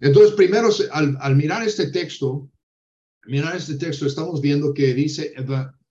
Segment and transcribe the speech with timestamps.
[0.00, 2.48] Entonces, primero, al, mirar este texto,
[3.26, 5.34] mirar este texto, estamos viendo que dice,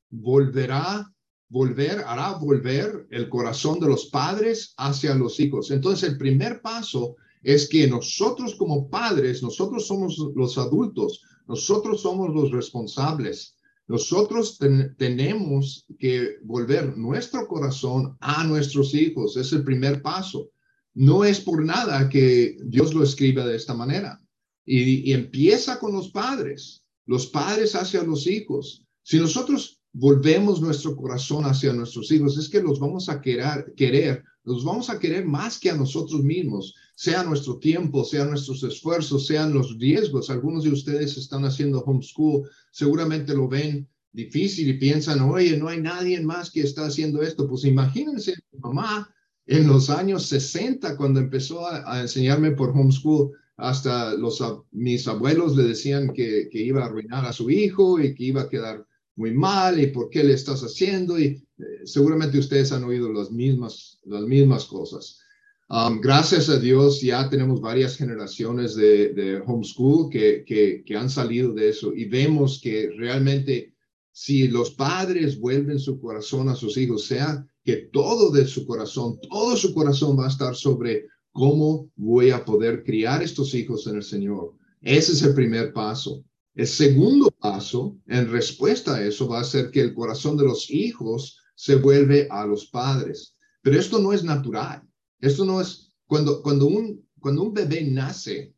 [0.10, 1.12] volverá,
[1.50, 5.72] volver, hará volver el corazón de los padres hacia los hijos.
[5.72, 12.34] Entonces, el primer paso es que nosotros como padres, nosotros somos los adultos, nosotros somos
[12.34, 13.56] los responsables.
[13.88, 14.58] Nosotros
[14.98, 19.38] tenemos que volver nuestro corazón a nuestros hijos.
[19.38, 20.50] Es el primer paso.
[20.96, 24.22] No es por nada que Dios lo escriba de esta manera.
[24.66, 28.84] Y, empieza con los padres, los padres hacia los hijos.
[29.04, 34.24] Si nosotros volvemos nuestro corazón hacia nuestros hijos, es que los vamos a querer, querer,
[34.44, 39.28] los vamos a querer más que a nosotros mismos, sea nuestro tiempo, sea nuestros esfuerzos,
[39.28, 40.30] sean los riesgos.
[40.30, 45.82] Algunos de ustedes están haciendo homeschool, seguramente lo ven difícil y piensan, oye, no hay
[45.82, 47.48] nadie más que está haciendo esto.
[47.48, 49.14] Pues imagínense, mamá,
[49.48, 55.64] en los años 60, cuando empezó a, enseñarme por homeschool, hasta los, mis abuelos le
[55.64, 58.86] decían que, iba a arruinar a su hijo y que iba a quedar
[59.16, 61.26] muy mal y por qué le estás haciendo y
[61.58, 65.20] eh, seguramente ustedes han oído las mismas, las mismas cosas.
[65.68, 71.54] Um, gracias a Dios ya tenemos varias generaciones de, de homeschool que, que, han salido
[71.54, 73.74] de eso y vemos que realmente
[74.12, 79.20] si los padres vuelven su corazón a sus hijos, sea que todo de su corazón,
[79.28, 83.96] todo su corazón va a estar sobre cómo voy a poder criar estos hijos en
[83.96, 84.54] el Señor.
[84.82, 86.24] Ese es el primer paso.
[86.54, 90.70] El segundo paso en respuesta a eso va a ser que el corazón de los
[90.70, 93.36] hijos se vuelve a los padres.
[93.64, 94.84] Pero esto no es natural.
[95.20, 98.54] Esto no es cuando, cuando, un, cuando un bebé nace,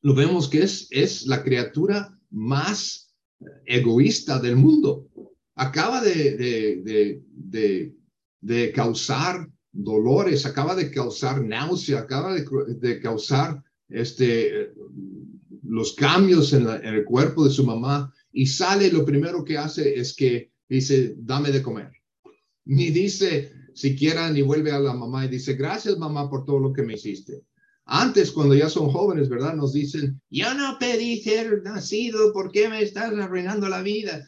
[0.00, 3.14] lo vemos que es, es la criatura más
[3.66, 5.08] egoísta del mundo.
[5.54, 7.94] Acaba de, de, de, de
[8.74, 14.72] causar dolores, acaba de causar náusea, acaba de, causar este,
[15.62, 20.14] los cambios en, el cuerpo de su mamá y sale, lo primero que hace es
[20.14, 21.90] que dice, dame de comer.
[22.64, 26.72] Ni dice siquiera, ni vuelve a la mamá y dice, gracias mamá por todo lo
[26.72, 27.42] que me hiciste.
[27.86, 29.54] Antes, cuando ya son jóvenes, ¿verdad?
[29.54, 34.26] Nos dicen, yo no pedí ser nacido, ¿por qué me estás arruinando la vida?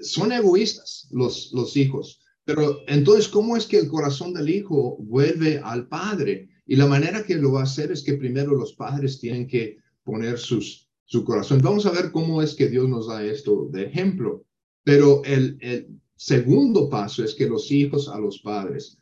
[0.00, 2.20] Son egoístas los, los hijos.
[2.44, 6.48] Pero entonces, ¿cómo es que el corazón del hijo vuelve al padre?
[6.66, 9.78] Y la manera que lo va a hacer es que primero los padres tienen que
[10.04, 11.60] poner sus, su corazón.
[11.62, 14.44] Vamos a ver cómo es que Dios nos da esto de ejemplo.
[14.84, 18.98] Pero el, el segundo paso es que los hijos a los padres.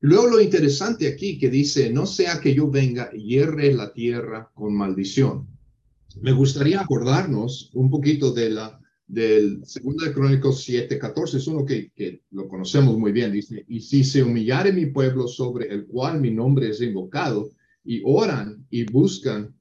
[0.00, 4.50] Luego lo interesante aquí que dice, no sea que yo venga y hierre la tierra
[4.54, 5.48] con maldición.
[6.20, 11.64] Me gustaría acordarnos un poquito de la del segundo de Crónicos 7, 14, es uno
[11.64, 15.86] que, que, lo conocemos muy bien, dice, y si se humillare mi pueblo sobre el
[15.86, 17.50] cual mi nombre es invocado,
[17.84, 19.56] y oran y buscan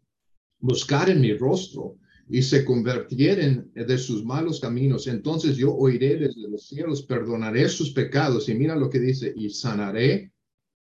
[0.59, 1.97] buscar en mi rostro
[2.29, 7.91] y se convirtieren de sus malos caminos, entonces yo oiré desde los cielos, perdonaré sus
[7.91, 10.33] pecados y mira lo que dice, y sanaré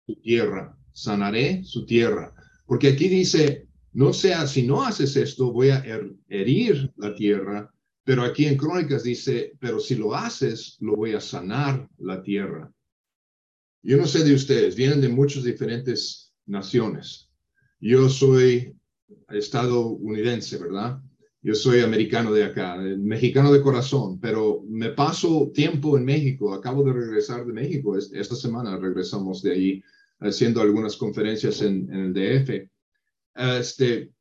[0.05, 2.33] su tierra, sanaré su tierra.
[2.65, 5.83] Porque aquí dice, no sea, si no haces esto, voy a
[6.29, 7.72] herir la tierra,
[8.03, 12.71] pero aquí en Crónicas dice, pero si lo haces, lo voy a sanar la tierra.
[13.81, 17.29] Yo no sé de ustedes, vienen de muchas diferentes naciones.
[17.79, 18.73] Yo soy
[19.29, 21.01] estadounidense, ¿verdad?
[21.41, 26.53] Yo soy americano de acá, mexicano de corazón, pero me paso tiempo en México.
[26.53, 27.97] Acabo de regresar de México.
[27.97, 29.83] Esta semana regresamos de ahí
[30.21, 32.69] haciendo algunas conferencias en, el DF.
[33.35, 34.11] Este,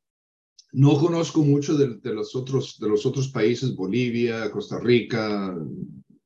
[0.73, 5.55] no conozco mucho de, los otros, los otros países, Bolivia, Costa Rica.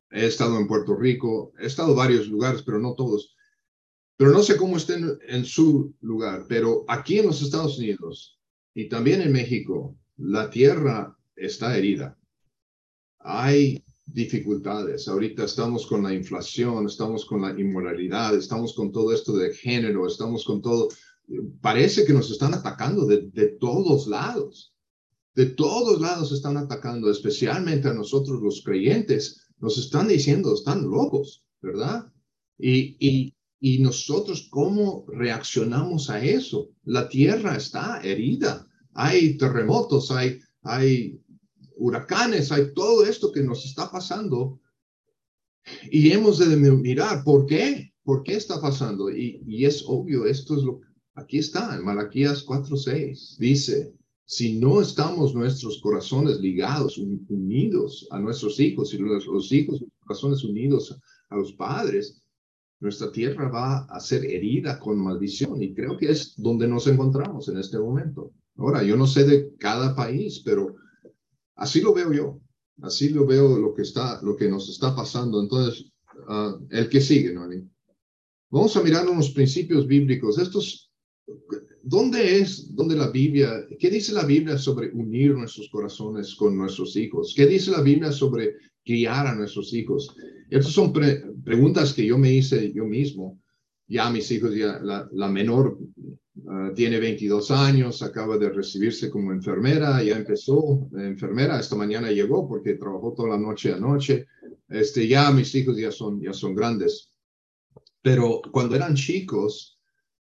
[0.10, 1.52] He estado en Puerto Rico.
[1.60, 3.36] He estado en varios lugares, pero no todos.
[4.16, 6.46] Pero no sé cómo estén en su lugar.
[6.48, 8.40] Pero aquí en los Estados Unidos,
[8.74, 12.18] y también en México, la tierra está herida.
[13.20, 15.10] Hay dificultades.
[15.10, 20.08] Ahorita estamos con la inflación, estamos con la inmoralidad, estamos con todo esto de género,
[20.08, 20.88] estamos con todo.
[21.62, 24.74] Parece que nos están atacando de, todos lados.
[25.36, 29.42] De todos lados están atacando, especialmente a nosotros los creyentes.
[29.60, 32.12] Nos están diciendo, están locos, ¿verdad?
[32.58, 36.70] Y, y, y nosotros, ¿cómo reaccionamos a eso?
[36.84, 38.66] La tierra está herida.
[38.94, 41.22] Hay terremotos, hay, hay
[41.76, 44.62] huracanes, hay todo esto que nos está pasando.
[45.92, 47.94] Y hemos de mirar, ¿por qué?
[48.04, 49.10] ¿Por qué está pasando?
[49.10, 50.80] Y, y es obvio, esto es lo
[51.18, 53.38] aquí está, en Malaquías 4.6.
[53.38, 53.94] Dice,
[54.26, 59.90] si no estamos nuestros corazones ligados, unidos a nuestros hijos, y los, los hijos, los
[60.00, 60.98] corazones unidos
[61.30, 62.22] a los padres,
[62.80, 67.50] nuestra tierra va a ser herida con maldición y creo que es donde nos encontramos
[67.50, 68.32] en este momento.
[68.56, 70.76] Ahora, yo no sé de cada país, pero
[71.56, 72.40] así lo veo yo.
[72.82, 75.42] Así lo veo lo que está, lo que nos está pasando.
[75.42, 75.92] Entonces,
[76.28, 77.48] ah, el que sigue, ¿no?
[78.50, 80.38] Vamos a mirar unos principios bíblicos.
[80.38, 80.87] Estos,
[81.84, 86.96] ¿dónde es, dónde la Biblia, qué dice la Biblia sobre unir nuestros corazones con nuestros
[86.96, 87.34] hijos?
[87.36, 90.16] ¿Qué dice la Biblia sobre guiar a nuestros hijos?
[90.50, 90.94] Estas son
[91.44, 93.40] preguntas que yo me hice yo mismo.
[93.88, 95.78] Ya mis hijos, ya la, la menor
[96.50, 102.48] Ah, tiene 22 años, acaba de recibirse como enfermera, ya empezó enfermera, esta mañana llegó
[102.48, 104.28] porque trabajó toda la noche anoche.
[104.70, 107.10] Este, ya mis hijos ya son, ya son grandes.
[108.02, 109.77] Pero cuando eran chicos,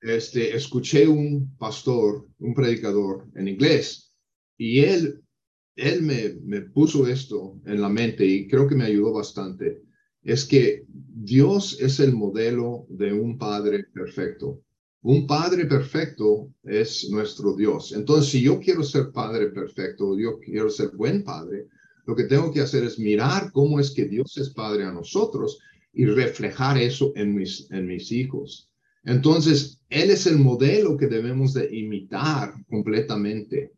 [0.00, 4.12] este, escuché un pastor, un predicador en inglés,
[4.56, 5.22] y él,
[5.76, 9.82] él me, me puso esto en la mente y creo que me ayudó bastante.
[10.22, 14.62] Es que Dios es el modelo de un padre perfecto.
[15.02, 17.92] Un padre perfecto es nuestro Dios.
[17.92, 21.68] Entonces, si yo quiero ser padre perfecto, yo quiero ser buen padre,
[22.04, 25.60] lo que tengo que hacer es mirar cómo es que Dios es padre a nosotros
[25.92, 28.67] y reflejar eso en mis, en mis hijos.
[29.04, 33.72] Entonces, Él es el modelo que debemos de imitar completamente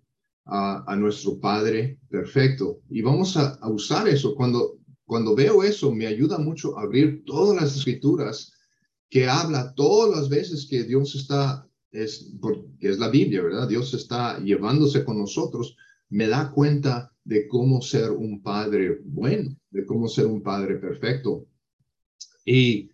[0.46, 2.80] a, nuestro Padre perfecto.
[2.88, 4.34] Y vamos a, a, usar eso.
[4.34, 8.52] Cuando, cuando veo eso, me ayuda mucho a abrir todas las escrituras
[9.10, 13.68] que habla todas las veces que Dios está, es, porque es la Biblia, ¿verdad?
[13.68, 15.76] Dios está llevándose con nosotros,
[16.08, 21.46] me da cuenta de cómo ser un padre bueno, de cómo ser un padre perfecto.
[22.44, 22.89] Y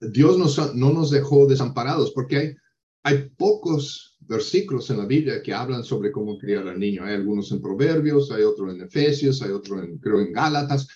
[0.00, 2.54] Dios nos, no nos dejó desamparados porque hay,
[3.02, 7.04] hay pocos versículos en la Biblia que hablan sobre cómo criar al niño.
[7.04, 10.88] Hay algunos en Proverbios, hay otros en Efesios, hay otro en, creo, en Gálatas,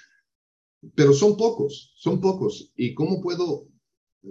[0.95, 2.73] pero son pocos, son pocos.
[2.77, 3.69] ¿Y cómo puedo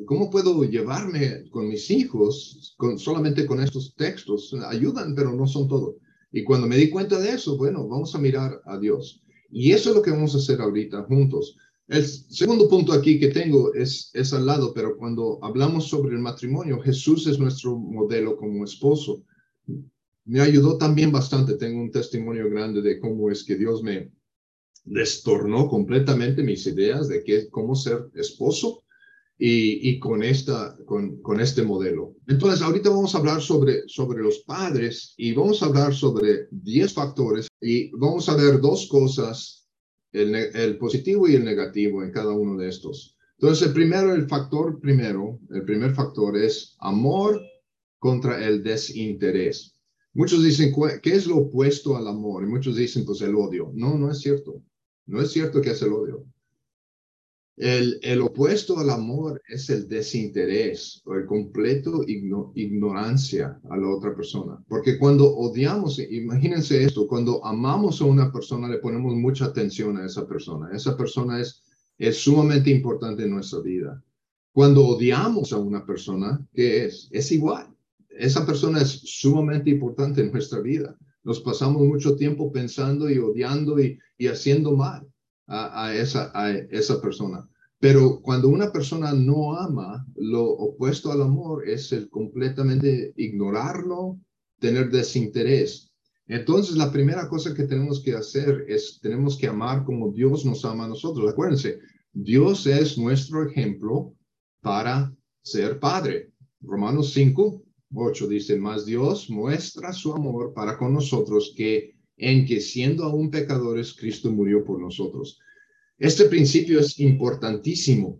[0.05, 4.53] ¿Cómo puedo llevarme con mis hijos con, solamente con estos textos?
[4.67, 5.97] Ayudan, pero no son todo.
[6.31, 9.21] Y cuando me di cuenta de eso, bueno, vamos a mirar a Dios.
[9.51, 11.55] Y eso es lo que vamos a hacer ahorita juntos.
[11.87, 16.21] El segundo punto aquí que tengo es, es al lado, pero cuando hablamos sobre el
[16.21, 19.23] matrimonio, Jesús es nuestro modelo como esposo.
[20.25, 21.55] Me ayudó también bastante.
[21.55, 24.11] Tengo un testimonio grande de cómo es que Dios me
[24.85, 28.83] destornó completamente mis ideas de qué, cómo ser esposo
[29.37, 32.15] y, con, esta, con, con, este modelo.
[32.27, 36.93] Entonces, ahorita vamos a hablar sobre, sobre los padres y vamos a hablar sobre 10
[36.93, 39.62] factores y vamos a ver dos cosas,
[40.13, 43.17] el, positivo y el negativo en cada uno de estos.
[43.39, 47.41] Entonces, el primero, el factor primero, el primer factor es amor
[47.99, 49.75] contra el desinterés.
[50.13, 52.43] Muchos dicen, ¿qué es lo opuesto al amor?
[52.43, 53.71] Y muchos dicen, pues el odio.
[53.73, 54.61] No, no es cierto.
[55.07, 56.25] No es cierto que es el odio.
[57.55, 64.57] El, opuesto al amor es el desinterés o el completo ignorancia a la otra persona.
[64.67, 70.05] Porque cuando odiamos, imagínense esto, cuando amamos a una persona le ponemos mucha atención a
[70.05, 70.69] esa persona.
[70.73, 71.63] Esa persona es,
[72.13, 74.03] sumamente importante en nuestra vida.
[74.51, 77.07] Cuando odiamos a una persona, ¿qué es?
[77.11, 77.67] Es igual.
[78.09, 80.97] Esa persona es sumamente importante en nuestra vida.
[81.23, 85.07] Nos pasamos mucho tiempo pensando y odiando y haciendo mal
[85.47, 87.47] a, esa, a esa persona.
[87.79, 94.19] Pero cuando una persona no ama, lo opuesto al amor es el completamente ignorarlo,
[94.59, 95.91] tener desinterés.
[96.27, 100.63] Entonces, la primera cosa que tenemos que hacer es, tenemos que amar como Dios nos
[100.63, 101.29] ama a nosotros.
[101.29, 101.79] Acuérdense,
[102.13, 104.13] Dios es nuestro ejemplo
[104.61, 106.31] para ser padre.
[106.61, 107.63] Romanos 5,
[107.93, 111.95] 8 dice, más Dios muestra su amor para con nosotros que
[112.29, 115.39] en que siendo aún pecadores, Cristo murió por nosotros.
[115.97, 118.19] Este principio es importantísimo.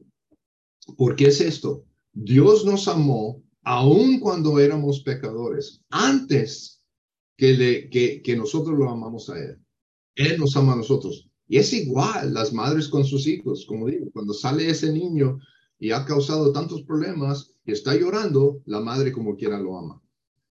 [0.98, 1.86] porque es esto?
[2.12, 6.82] Dios nos amó aun cuando éramos pecadores, antes
[7.38, 9.58] que nosotros lo amamos a Él.
[10.16, 11.30] Él nos ama a nosotros.
[11.48, 15.40] Y es igual las madres con sus hijos, como digo, cuando sale ese niño
[15.80, 20.02] y ha causado tantos problemas y está llorando, la madre como quiera lo ama.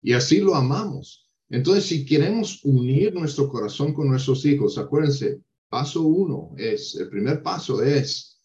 [0.02, 1.30] Y así lo amamos.
[1.52, 7.44] Entonces, si queremos unir nuestro corazón con nuestros hijos, acuérdense, paso uno es, el primer
[7.44, 8.40] paso es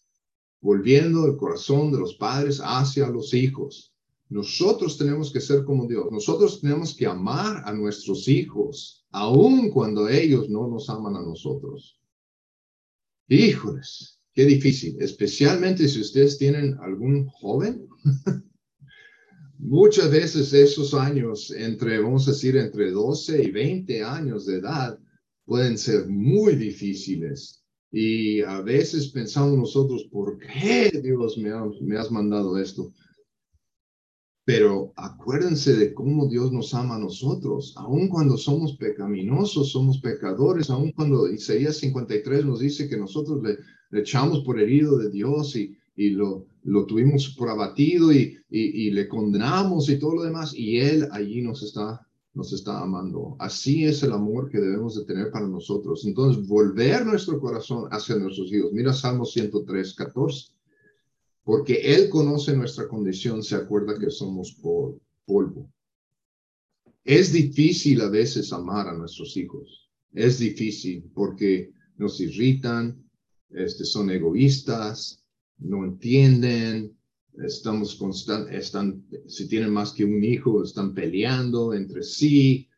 [0.59, 3.93] volviendo el corazón de los padres hacia los hijos.
[4.27, 6.07] Nosotros tenemos que ser como Dios.
[6.11, 12.01] Nosotros tenemos que amar a nuestros hijos, aun cuando ellos no nos aman a nosotros.
[13.29, 17.87] Híjoles, qué difícil, especialmente si ustedes tienen algún joven
[19.59, 24.99] Muchas veces esos años entre, vamos a decir, entre 12 y 20 años de edad
[25.45, 27.63] pueden ser muy difíciles.
[27.91, 32.93] Y a veces pensamos nosotros, ¿por qué Dios me, me has mandado esto?
[34.45, 40.69] Pero acuérdense de cómo Dios nos ama a nosotros, aun cuando somos pecaminosos, somos pecadores,
[40.69, 43.57] aun cuando Isaías 53 nos dice que nosotros le,
[43.99, 48.91] echamos por herido de Dios y, y lo, lo tuvimos por abatido y, y, y,
[48.91, 53.35] le condenamos y todo lo demás, y Él allí nos está, nos está amando.
[53.39, 56.05] Así es el amor que debemos de tener para nosotros.
[56.05, 58.71] Entonces, volver nuestro corazón hacia nuestros hijos.
[58.71, 60.57] Mira Salmo 103, 14
[61.47, 64.53] porque Él conoce nuestra condición, se acuerda que somos
[65.25, 65.71] polvo.
[67.05, 69.89] Es difícil a veces amar a nuestros hijos.
[70.11, 73.01] Es difícil porque nos irritan,
[73.49, 75.23] este, son egoístas,
[75.59, 76.97] no entienden,
[77.43, 82.69] estamos constant, están, si tienen más que un hijo, están peleando entre sí.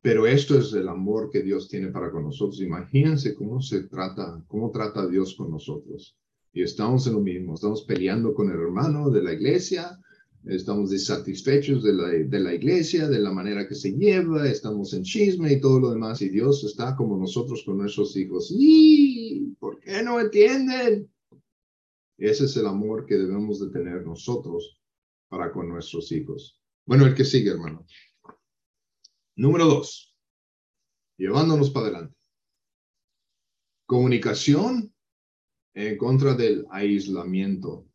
[0.00, 2.60] Pero esto es el amor que Dios tiene para con nosotros.
[2.60, 6.16] Imagínense cómo se trata, cómo trata Dios con nosotros
[6.52, 9.98] y estamos en lo mismo, estamos peleando con el hermano de la iglesia,
[10.48, 15.02] estamos desatisfechos de la, de la iglesia, de la manera que se lleva, estamos en
[15.02, 18.52] chisme y todo lo demás, y Dios está como nosotros con nuestros hijos.
[18.56, 21.10] ¿Y por qué no entienden?
[22.16, 24.80] Ese es el amor que debemos de tener nosotros
[25.28, 26.60] para con nuestros hijos.
[26.86, 27.86] Bueno, el que sigue, hermano.
[29.36, 30.16] Número dos,
[31.18, 32.16] llevándonos para adelante.
[33.86, 34.92] Comunicación
[35.74, 37.87] en contra del aislamiento.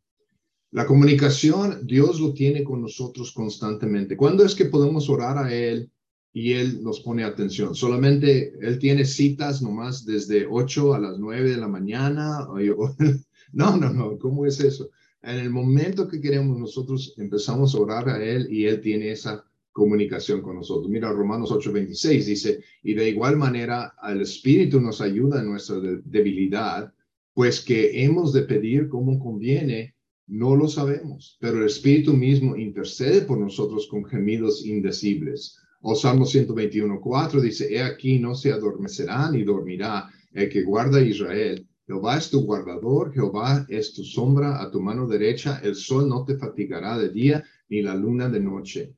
[0.73, 4.17] La comunicación, Dios lo tiene con nosotros constantemente.
[4.17, 5.91] ¿Cuándo es que podemos orar a Él
[6.33, 7.75] y Él nos pone atención?
[7.75, 12.47] Solamente Él tiene citas nomás desde 8 a las 9 de la mañana.
[13.55, 14.89] No, no, no, ¿cómo es eso?
[15.21, 19.45] En el momento que queremos nosotros empezamos a orar a Él y Él tiene esa
[19.71, 20.89] comunicación con nosotros.
[20.89, 26.91] Mira, Romanos 8:26 dice, y de igual manera el Espíritu nos ayuda en nuestra debilidad
[27.35, 29.93] pues que hemos de pedir como conviene,
[30.27, 35.57] no lo sabemos, pero el Espíritu mismo intercede por nosotros con gemidos indecibles.
[35.81, 41.01] O Salmo 121, 4 dice, he aquí no se adormecerá ni dormirá el que guarda
[41.01, 41.67] Israel.
[41.85, 46.23] Jehová es tu guardador, Jehová es tu sombra a tu mano derecha, el sol no
[46.23, 48.95] te fatigará de día ni la luna de noche.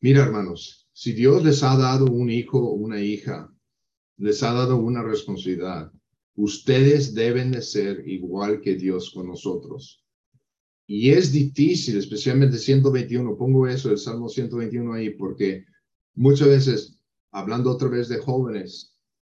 [0.00, 3.52] Mira, hermanos, si Dios les ha dado un hijo o una hija,
[4.16, 5.92] les ha dado una responsabilidad,
[6.36, 10.04] Ustedes deben de ser igual que Dios con nosotros.
[10.86, 15.64] Y es difícil, especialmente 121, pongo eso, el Salmo 121 ahí, porque
[16.14, 16.98] muchas veces,
[17.32, 18.92] hablando otra vez de jóvenes,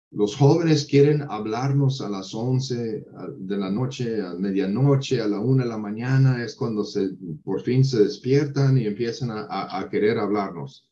[0.10, 3.06] los jóvenes quieren hablarnos a las 11
[3.38, 7.12] de la noche, a medianoche, a la 1 de la mañana, es cuando se,
[7.44, 10.88] por fin se despiertan y empiezan a, a querer hablarnos.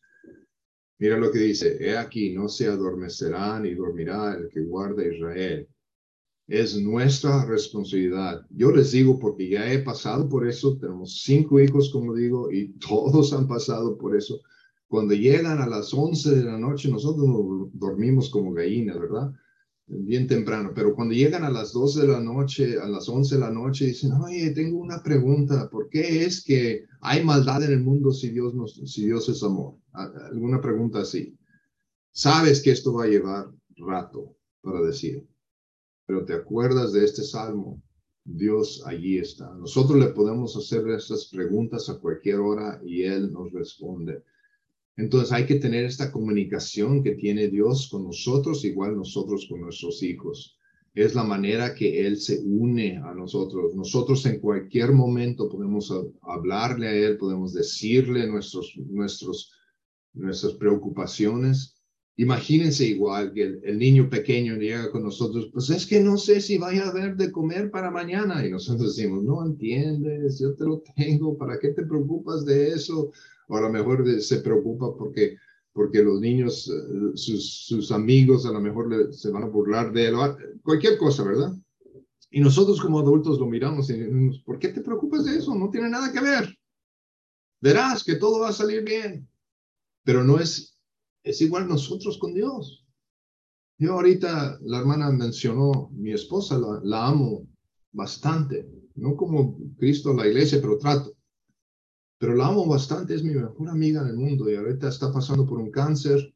[1.00, 5.68] Mira lo que dice, he aquí, no se adormecerá ni dormirá el que guarda Israel
[6.52, 8.46] es nuestra responsabilidad.
[8.50, 12.74] Yo les digo porque ya he pasado por eso, tenemos cinco hijos, como digo, y
[12.74, 14.42] todos han pasado por eso.
[14.90, 19.32] Cuando llegan a las 11 de la noche, nosotros dormimos como gallinas, ¿verdad?
[19.88, 23.42] Bien temprano, pero cuando llegan a las 12 de la noche, a las 11 de
[23.42, 27.82] la noche, dicen, oye, tengo una pregunta, ¿por qué es que hay maldad en el
[27.82, 29.76] mundo si Dios, nos, si Dios es amor?
[29.94, 31.34] Alguna pregunta así.
[32.12, 35.31] Sabes que esto va a llevar rato para decir
[36.12, 37.82] pero te acuerdas de este salmo,
[38.26, 39.50] Dios allí está.
[39.56, 44.22] Nosotros le podemos hacer estas preguntas a cualquier hora y Él nos responde.
[44.98, 50.04] Entonces hay que tener esta comunicación que tiene Dios con nosotros, igual nosotros con nuestros
[50.04, 50.58] hijos.
[50.94, 53.74] Es la manera que Él se une a nosotros.
[53.74, 59.54] Nosotros en cualquier momento podemos hablarle a Él, podemos decirle nuestros, nuestros,
[60.12, 61.81] nuestras preocupaciones
[62.18, 66.58] Imagínense igual que el, niño pequeño llega con nosotros, pues es que no sé si
[66.58, 68.46] vaya a haber de comer para mañana.
[68.46, 73.12] Y nosotros decimos, no entiendes, yo te lo tengo, ¿para qué te preocupas de eso?
[73.48, 75.38] O a lo mejor se preocupa porque,
[75.74, 80.08] porque los niños, eh, sus, sus amigos a lo mejor se van a burlar de
[80.08, 80.16] él,
[80.62, 81.54] cualquier cosa, ¿verdad?
[82.30, 85.54] Y nosotros como adultos lo miramos y decimos, ¿por qué te preocupas de eso?
[85.54, 86.58] No tiene nada que ver.
[87.60, 89.28] Verás que todo va a salir bien.
[90.04, 90.71] Pero no es
[91.24, 92.86] es igual nosotros con Dios.
[93.78, 97.48] Yo ahorita, la hermana mencionó, mi esposa la, amo
[97.92, 101.16] bastante, no como Cristo, la iglesia, pero trato.
[102.20, 105.48] Pero la amo bastante, es mi mejor amiga en el mundo y ahorita está pasando
[105.48, 106.34] por un cáncer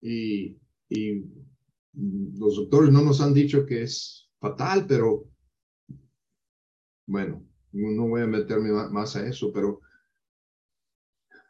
[0.00, 0.56] y,
[0.88, 1.24] y
[1.92, 5.28] los doctores no nos han dicho que es fatal, pero
[7.06, 9.80] bueno, no voy a meterme más a eso, pero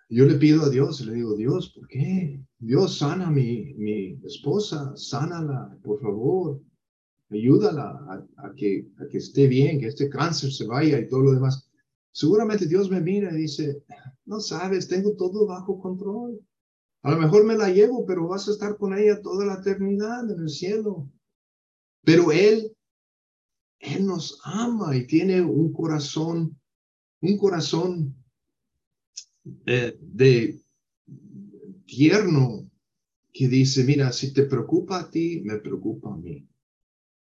[0.09, 2.41] yo le pido a Dios, le digo, Dios, ¿por qué?
[2.59, 6.61] Dios sana a mi, mi esposa, sánala, por favor,
[7.31, 11.33] ayúdala a, que, a que esté bien, que este cáncer se vaya y todo lo
[11.33, 11.69] demás.
[12.11, 13.83] seguramente Dios me mira y dice,
[14.27, 16.41] no sabes, tengo todo bajo control.
[17.03, 20.29] A lo mejor me la llevo, pero vas a estar con ella toda la eternidad
[20.29, 21.09] en el cielo.
[22.03, 22.77] Pero Él,
[23.79, 26.59] Él nos ama y tiene un corazón,
[27.21, 28.17] un corazón
[29.67, 30.61] eh, de
[31.89, 32.71] tierno
[33.33, 36.47] que dice, mira, si te preocupa a ti, me preocupa a mí,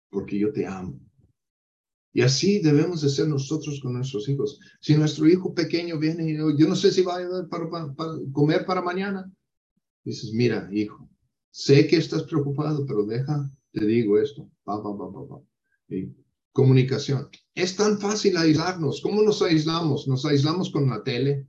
[0.09, 0.99] porque yo te amo.
[2.11, 4.59] Y así debemos de ser nosotros con nuestros hijos.
[4.81, 7.47] Si nuestro hijo pequeño viene y yo no sé si va a
[8.31, 9.31] comer para mañana,
[10.03, 11.09] dices, mira, hijo,
[11.51, 14.49] sé que estás preocupado, pero deja, te digo esto.
[14.63, 15.41] Pa, pa, pa,
[15.87, 16.11] y
[16.51, 17.29] comunicación.
[17.53, 19.01] Es tan fácil aislarnos.
[19.01, 20.07] ¿Cómo nos aislamos?
[20.07, 21.47] Nos aislamos con la tele,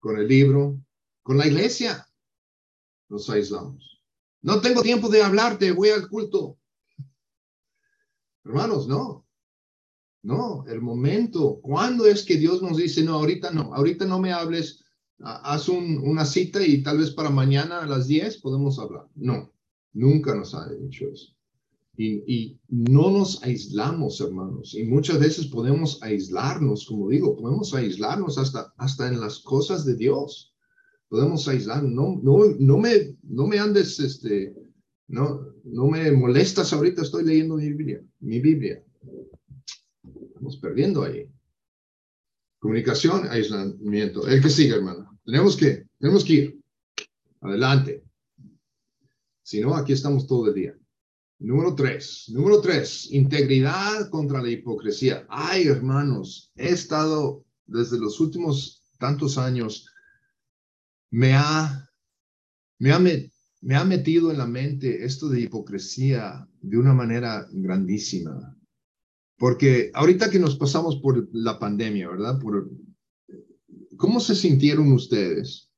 [0.00, 0.80] con el libro,
[1.22, 2.07] con la iglesia.
[3.08, 4.02] Nos aislamos.
[4.42, 6.58] No tengo tiempo de hablarte, voy al culto.
[8.44, 9.26] Hermanos, no.
[10.22, 11.60] No, el momento.
[11.62, 14.84] ¿Cuándo es que Dios nos dice, no, ahorita no, ahorita no me hables,
[15.20, 19.06] haz una cita y tal vez para mañana a las 10 podemos hablar?
[19.14, 19.52] No,
[19.92, 21.34] nunca nos ha dicho eso.
[21.96, 24.74] Y, y, no nos aislamos, hermanos.
[24.74, 29.96] Y muchas veces podemos aislarnos, como digo, podemos aislarnos hasta, hasta en las cosas de
[29.96, 30.54] Dios.
[31.08, 31.82] Podemos aislar.
[31.82, 34.54] No, no, no, me, no me andes, este,
[35.08, 38.02] no, no me molestas ahorita, estoy leyendo mi Biblia.
[38.20, 38.82] Mi Biblia.
[40.28, 41.28] Estamos perdiendo ahí.
[42.58, 44.26] Comunicación, aislamiento.
[44.26, 45.18] El que sigue, hermano.
[45.24, 46.60] Tenemos que, tenemos que ir.
[47.40, 48.04] Adelante.
[49.42, 50.78] Si no, aquí estamos todo el día.
[51.38, 52.24] Número tres.
[52.28, 53.10] Número tres.
[53.12, 55.24] Integridad contra la hipocresía.
[55.28, 59.86] Ay, hermanos, he estado desde los últimos tantos años,
[61.10, 61.88] me ha,
[62.78, 68.56] me ha, me ha metido en la mente esto de hipocresía de una manera grandísima.
[69.36, 72.38] Porque ahorita que nos pasamos por la pandemia, ¿verdad?
[72.40, 72.70] Por,
[73.96, 75.70] ¿Cómo se sintieron ustedes?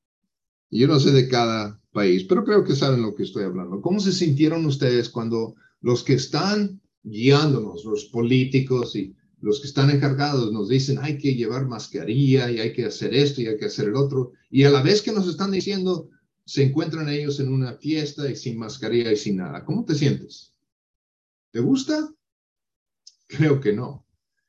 [0.70, 3.80] Yo no sé de cada país, pero creo que saben lo que estoy hablando.
[3.80, 9.90] ¿Cómo se sintieron ustedes cuando los que están guiándonos, los políticos y los que están
[9.90, 13.66] encargados nos dicen hay que llevar mascarilla y hay que hacer esto y hay que
[13.66, 16.10] hacer el otro, y a la vez que nos están diciendo
[16.45, 19.65] se encuentran ellos en una fiesta y sin mascarilla y sin nada.
[19.65, 20.52] ¿Cómo te sientes?
[21.52, 22.13] ¿Te gusta?
[23.28, 24.04] Creo que no.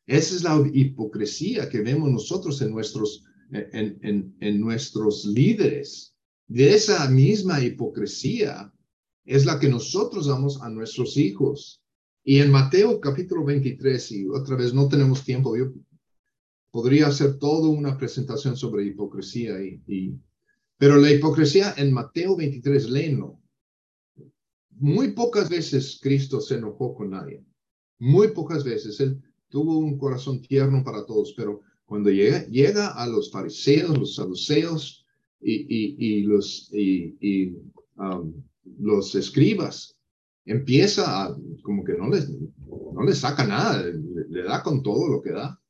[0.08, 6.16] Esa es la hipocresía que vemos nosotros en nuestros, en, en, nuestros líderes.
[6.48, 8.74] De esa misma hipocresía
[9.24, 11.84] es la que nosotros damos a nuestros hijos.
[12.24, 15.72] Y en Mateo capítulo 23, y otra vez no tenemos tiempo, yo
[16.72, 20.14] podría hacer toda una presentación sobre hipocresía, y, y,
[20.78, 23.40] pero la hipocresía en Mateo 23, léenlo.
[24.72, 27.44] Muy pocas veces Cristo se enojó con nadie.
[28.00, 33.06] Muy pocas veces él tuvo un corazón tierno para todos, pero cuando llega, llega a
[33.06, 35.06] los fariseos, los saduceos
[35.42, 35.68] y,
[36.00, 37.54] y, los, y,
[37.98, 38.34] um,
[38.80, 39.98] los escribas,
[40.46, 45.22] empieza a, como que no les, no les saca nada, le, da con todo lo
[45.22, 45.61] que da.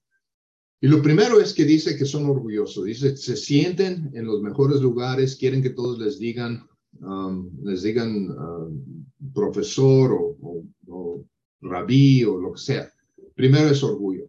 [0.84, 4.82] Y lo primero es que dice que son orgullosos, dice, se sienten en los mejores
[4.82, 6.68] lugares, quieren que todos les digan,
[7.02, 11.24] um, les digan um, profesor o, o
[11.62, 12.92] rabí o lo que sea.
[13.36, 14.28] Primero es orgullo.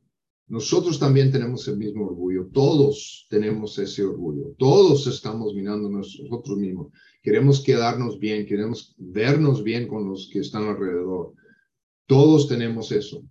[0.48, 2.50] Nosotros también tenemos el mismo orgullo.
[2.52, 4.54] Todos tenemos ese orgullo.
[4.58, 6.88] Todos estamos mirando nosotros mismos.
[7.22, 11.32] Queremos quedarnos bien, queremos vernos bien con los que están alrededor.
[12.06, 13.24] Todos tenemos eso.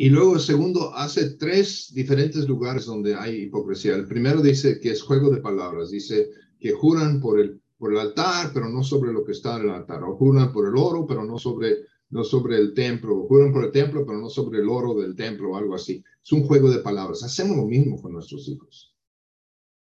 [0.00, 3.96] Y luego el segundo hace tres diferentes lugares donde hay hipocresía.
[3.96, 5.90] El primero dice que es juego de palabras.
[5.90, 6.30] Dice
[6.60, 9.70] que juran por el, por el altar, pero no sobre lo que está en el
[9.70, 10.04] altar.
[10.04, 11.78] O juran por el oro, pero no sobre
[12.10, 15.50] no sobre el templo, juran por el templo, pero no sobre el oro del templo
[15.50, 16.02] o algo así.
[16.22, 17.22] Es un juego de palabras.
[17.22, 18.94] Hacemos lo mismo con nuestros hijos.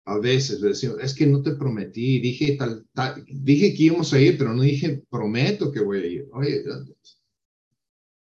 [0.05, 2.85] A veces le decimos, es que no te prometí, dije, tal,
[3.27, 6.27] dije que íbamos a ir, pero no dije, prometo que voy a ir.
[6.33, 6.63] Oye,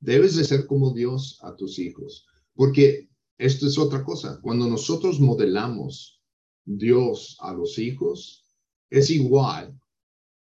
[0.03, 4.39] debes de ser como Dios a tus hijos, porque esto es otra cosa.
[4.41, 6.21] Cuando nosotros modelamos
[6.65, 8.45] Dios a los hijos,
[8.89, 9.79] es igual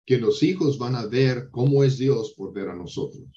[0.07, 3.29] que los hijos van a ver cómo es Dios por ver a nosotros.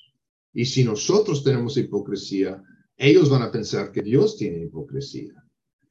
[0.54, 2.62] Y si nosotros tenemos hipocresía,
[2.98, 5.34] ellos van a pensar que Dios tiene hipocresía.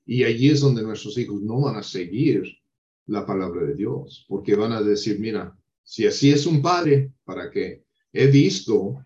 [0.06, 2.44] Y allí es donde nuestros hijos no van a seguir
[3.06, 7.50] la palabra de Dios, porque van a decir, mira, si así es un padre, ¿para
[7.50, 7.84] qué?
[8.12, 9.04] He visto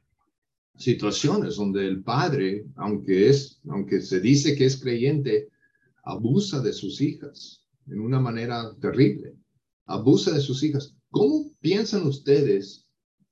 [0.76, 5.48] situaciones donde el padre, aunque es, aunque se dice que es creyente,
[6.02, 9.34] abusa de sus hijas en una manera terrible.
[9.86, 10.94] Abusa de sus hijas.
[11.10, 12.86] ¿Cómo piensan ustedes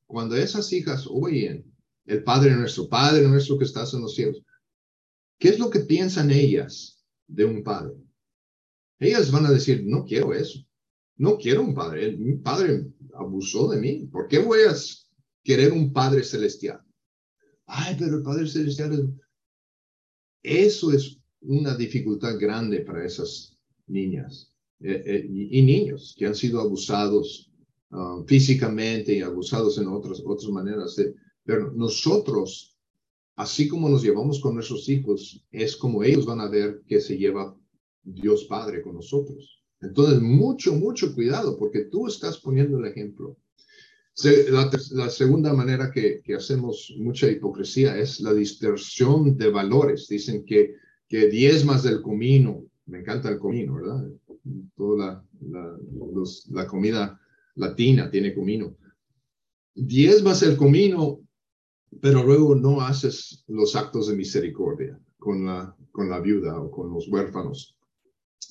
[0.07, 1.65] cuando esas hijas oyen
[2.07, 4.43] el Padre nuestro, Padre nuestro que estás en los cielos?
[5.39, 7.03] ¿Qué es lo que piensan ellas
[7.33, 7.95] de un padre.
[8.99, 10.61] Ellas van a decir, no quiero eso.
[11.17, 12.17] No quiero un padre.
[12.17, 14.07] Mi padre abusó de mí.
[14.07, 14.75] ¿Por qué voy a
[15.43, 16.81] querer un padre celestial?
[17.75, 19.01] Ay, pero el padre celestial es...
[20.43, 23.57] Eso es una dificultad grande para esas
[23.87, 27.51] niñas eh, eh, y, niños que han sido abusados
[27.91, 30.97] um, físicamente y abusados en otras, otras maneras.
[31.45, 32.77] Pero nosotros,
[33.37, 37.17] así como nos llevamos con nuestros hijos, es como ellos van a ver que se
[37.17, 37.57] lleva
[38.03, 39.65] Dios Padre con nosotros.
[39.81, 43.39] Entonces, mucho, mucho cuidado, porque tú estás poniendo el ejemplo.
[44.15, 50.07] La, segunda manera que, hacemos mucha hipocresía es la distorsión de valores.
[50.09, 50.75] Dicen que,
[51.09, 54.09] que diezmas del comino, me encanta el comino, ¿verdad?
[54.77, 55.79] Toda la,
[56.51, 57.19] la comida
[57.55, 58.77] latina tiene comino.
[59.75, 61.21] Diezmas el comino,
[62.01, 66.93] pero luego no haces los actos de misericordia con la, con la viuda o con
[66.93, 67.77] los huérfanos.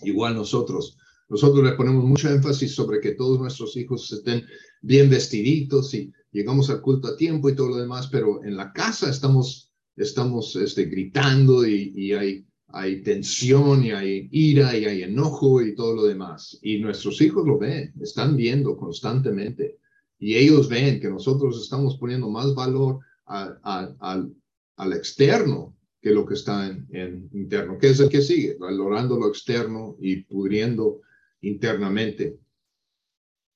[0.01, 0.97] Igual nosotros,
[1.31, 4.45] nosotros le ponemos mucho énfasis sobre que todos nuestros hijos estén
[4.81, 8.73] bien vestiditos y llegamos al culto a tiempo y todo lo demás, pero en la
[8.73, 15.03] casa estamos, estamos este, gritando y, y hay, hay tensión y hay ira y hay
[15.03, 16.59] enojo y todo lo demás.
[16.61, 19.77] Y nuestros hijos lo ven, están viendo constantemente.
[20.19, 24.35] Y ellos ven que nosotros estamos poniendo más valor al,
[24.75, 29.29] al externo que lo que está en, interno, que es el que sigue, valorando lo
[29.29, 30.99] externo y pudriendo
[31.41, 32.39] internamente.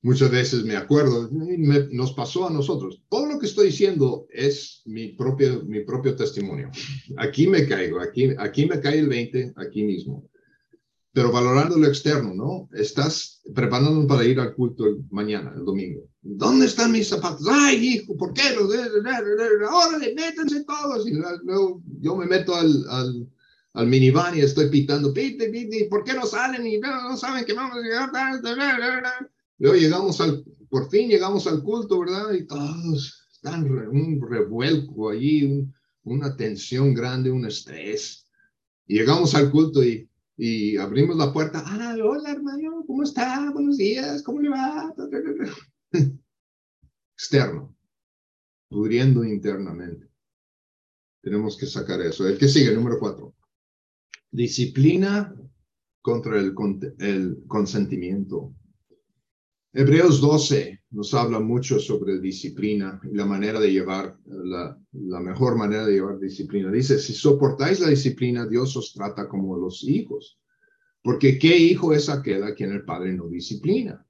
[0.02, 3.02] Muchas veces me acuerdo, nos pasó a nosotros.
[3.10, 6.70] Todo lo que estoy diciendo es mi propio, mi propio testimonio.
[7.18, 10.30] Aquí me caigo, aquí, aquí me cae el 20, aquí mismo
[11.16, 12.70] pero valorando lo externo, ¿no?
[12.78, 16.10] Estás preparándonos para ir al culto el mañana, el domingo.
[16.22, 17.48] ¿Dónde están mis zapatos?
[17.50, 18.42] Ay, hijo, ¿por qué?
[19.70, 21.08] Ahora métanse todos.
[21.08, 23.30] Y luego yo me meto al, al,
[23.76, 26.66] al minivan y estoy pitando, pite, pite, ¿por qué no salen?
[26.66, 29.30] Y no, saben que vamos a llegar.
[29.60, 32.34] Luego llegamos al, por fin llegamos al culto, ¿verdad?
[32.34, 35.68] Y todos están un revuelco allí,
[36.04, 38.26] una tensión grande, un estrés.
[38.88, 41.64] Y llegamos al culto y y abrimos la puerta.
[41.66, 43.52] Ah, hola hermano, ¿cómo está?
[43.52, 44.94] Buenos días, ¿cómo le va?
[47.16, 47.76] Externo,
[48.68, 50.10] pudriendo internamente.
[51.22, 52.28] Tenemos que sacar eso.
[52.28, 53.35] El que sigue, número cuatro.
[54.36, 55.34] Disciplina
[56.02, 56.54] contra el,
[57.48, 58.54] consentimiento.
[59.72, 65.58] Hebreos 12 nos habla mucho sobre disciplina y la manera de llevar, la, la, mejor
[65.58, 66.70] manera de llevar disciplina.
[66.70, 70.38] Dice, si soportáis la disciplina, Dios os trata como los hijos.
[71.02, 74.05] Porque ¿qué hijo es aquel a quien el padre no disciplina?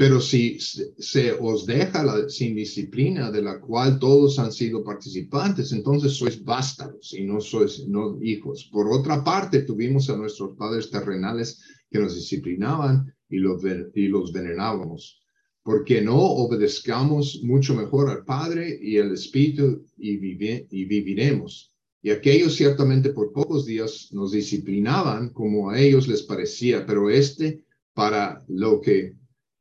[0.00, 5.72] Pero si se os deja la, sin disciplina de la cual todos han sido participantes,
[5.72, 8.70] entonces sois vástagos y no sois no hijos.
[8.72, 11.60] Por otra parte, tuvimos a nuestros padres terrenales
[11.90, 13.62] que nos disciplinaban y los,
[13.94, 15.20] y los venerábamos.
[15.62, 21.74] Porque no obedezcamos mucho mejor al Padre y al Espíritu y, y viviremos.
[22.00, 27.66] Y aquellos ciertamente por pocos días nos disciplinaban como a ellos les parecía, pero este
[27.92, 29.19] para lo que,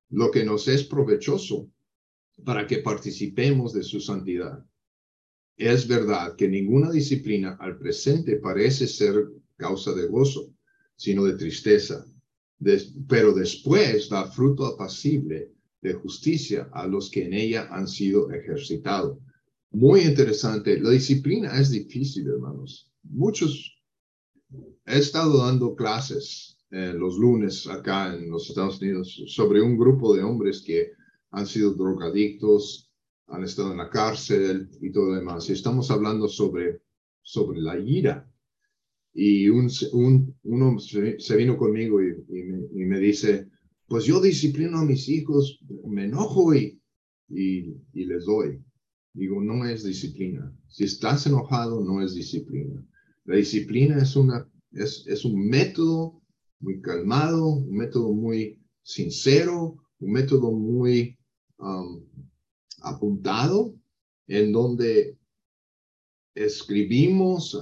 [0.09, 1.69] lo que nos es provechoso,
[2.43, 4.65] para que participemos de su santidad.
[5.57, 10.53] Es verdad que ninguna disciplina al presente parece ser causa de gozo,
[10.95, 12.05] sino de tristeza
[13.07, 19.17] pero después da fruto apacible de justicia a los que en ella han sido ejercitados.
[19.71, 20.79] Muy interesante.
[20.79, 22.91] La disciplina es difícil, hermanos.
[23.03, 23.81] Muchos,
[24.85, 30.15] he estado dando clases eh, los lunes acá en los Estados Unidos sobre un grupo
[30.15, 30.91] de hombres que
[31.31, 32.91] han sido drogadictos,
[33.27, 35.49] han estado en la cárcel y todo lo demás.
[35.49, 36.81] Y estamos hablando sobre,
[37.21, 38.29] sobre la ira
[39.13, 43.49] y un, un, uno se vino conmigo y, y, me, dice,
[43.87, 46.79] pues yo disciplino a mis hijos, me enojo y,
[47.29, 48.63] y, y, les doy.
[49.13, 50.55] Digo, no es disciplina.
[50.67, 52.85] Si estás enojado, no es disciplina.
[53.25, 56.21] La disciplina es, una, es, es un método
[56.59, 61.17] muy calmado, un método muy sincero, un método muy
[61.57, 62.03] um,
[62.81, 63.75] apuntado,
[64.27, 65.17] en donde
[66.35, 67.59] escribimos,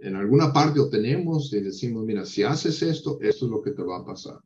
[0.00, 3.82] en alguna parte obtenemos y decimos, mira, si haces esto, esto es lo que te
[3.82, 4.40] va a pasar.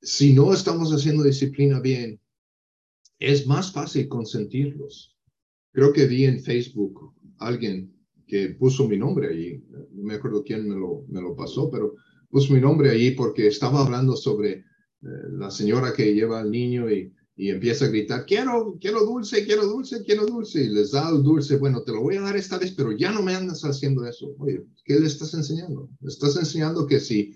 [0.00, 2.20] Si no estamos haciendo disciplina bien,
[3.18, 5.16] es más fácil consentirlos.
[5.70, 8.01] Creo que vi en Facebook alguien
[8.32, 11.96] que puso mi nombre allí, no me acuerdo quién me lo, me lo pasó, pero
[12.30, 14.64] puso mi nombre allí porque estaba hablando sobre eh,
[15.32, 19.66] la señora que lleva al niño y, y empieza a gritar, quiero, quiero dulce, quiero
[19.66, 22.56] dulce, quiero dulce, y les da el dulce, bueno, te lo voy a dar esta
[22.56, 24.34] vez, pero ya no me andas haciendo eso.
[24.38, 25.90] Oye, ¿qué le estás enseñando?
[26.00, 27.34] Le estás enseñando que si,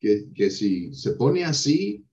[0.00, 2.06] que, que si se pone así,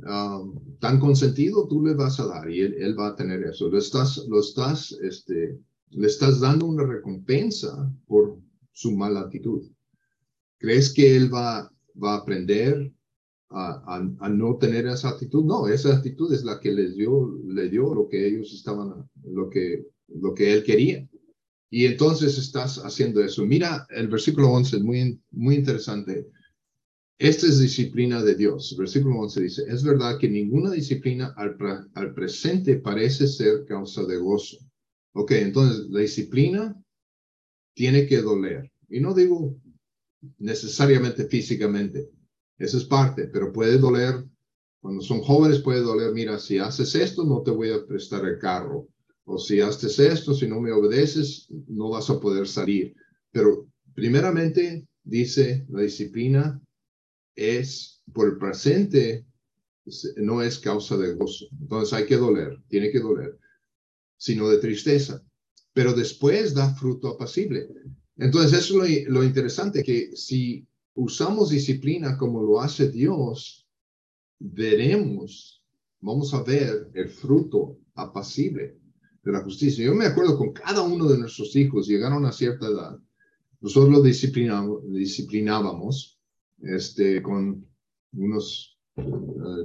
[0.00, 3.68] um, tan consentido, tú le vas a dar y él, él, va a tener eso.
[3.68, 5.60] Lo estás, lo estás, este,
[5.96, 8.38] le estás dando una recompensa por
[8.72, 9.62] su mala actitud.
[10.58, 12.92] ¿Crees que él va, a aprender
[13.48, 15.44] a, no tener esa actitud.
[15.44, 19.48] No, esa actitud es la que les dio, le dio lo que ellos estaban, lo
[19.48, 21.08] que, lo que él quería.
[21.70, 23.46] Y entonces estás haciendo eso.
[23.46, 26.28] Mira, el versículo 11 es muy, muy interesante.
[27.18, 28.76] Esta es disciplina de Dios.
[28.76, 34.58] Versículo 11 dice, es verdad que ninguna disciplina al presente parece ser causa de gozo.
[35.18, 36.76] Ok, entonces la disciplina
[37.74, 38.70] tiene que doler.
[38.90, 39.56] Y no digo
[40.38, 42.10] necesariamente físicamente,
[42.58, 44.26] eso es parte, pero puede doler.
[44.78, 48.38] Cuando son jóvenes puede doler, mira, si haces esto, no te voy a prestar el
[48.38, 48.88] carro.
[49.24, 52.94] O si haces esto, si no me obedeces, no vas a poder salir.
[53.32, 56.60] Pero primeramente, dice, la disciplina
[57.34, 59.24] es por el presente,
[60.16, 61.46] no es causa de gozo.
[61.58, 63.38] Entonces hay que doler, tiene que doler,
[64.16, 65.22] sino de tristeza.
[65.72, 67.68] Pero después da fruto apacible.
[68.16, 73.66] Entonces eso es lo, lo interesante, que si usamos disciplina como lo hace Dios,
[74.38, 75.62] veremos,
[76.00, 78.78] vamos a ver el fruto apacible
[79.22, 79.84] de la justicia.
[79.84, 82.98] Yo me acuerdo con cada uno de nuestros hijos, llegaron a cierta edad,
[83.60, 86.18] nosotros los disciplinábamos
[86.62, 87.66] este, con
[88.12, 89.02] unos eh,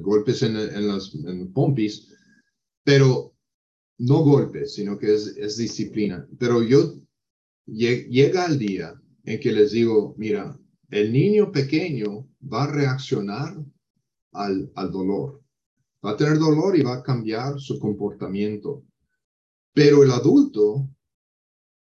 [0.02, 2.14] golpes en, en las en pompis,
[2.84, 3.31] pero
[4.02, 6.28] no golpes, sino que es, disciplina.
[6.40, 6.96] Pero yo
[7.68, 10.58] llega el día en que les digo, mira,
[10.90, 13.56] el niño pequeño va a reaccionar
[14.32, 15.44] al, al dolor.
[16.04, 18.84] Va a tener dolor y va a cambiar su comportamiento.
[19.74, 20.90] Pero el adulto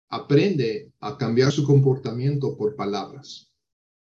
[0.08, 3.52] aprende a cambiar su comportamiento por palabras,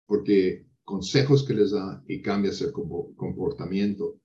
[0.06, 4.16] porque consejos que les da y cambia ese comportamiento.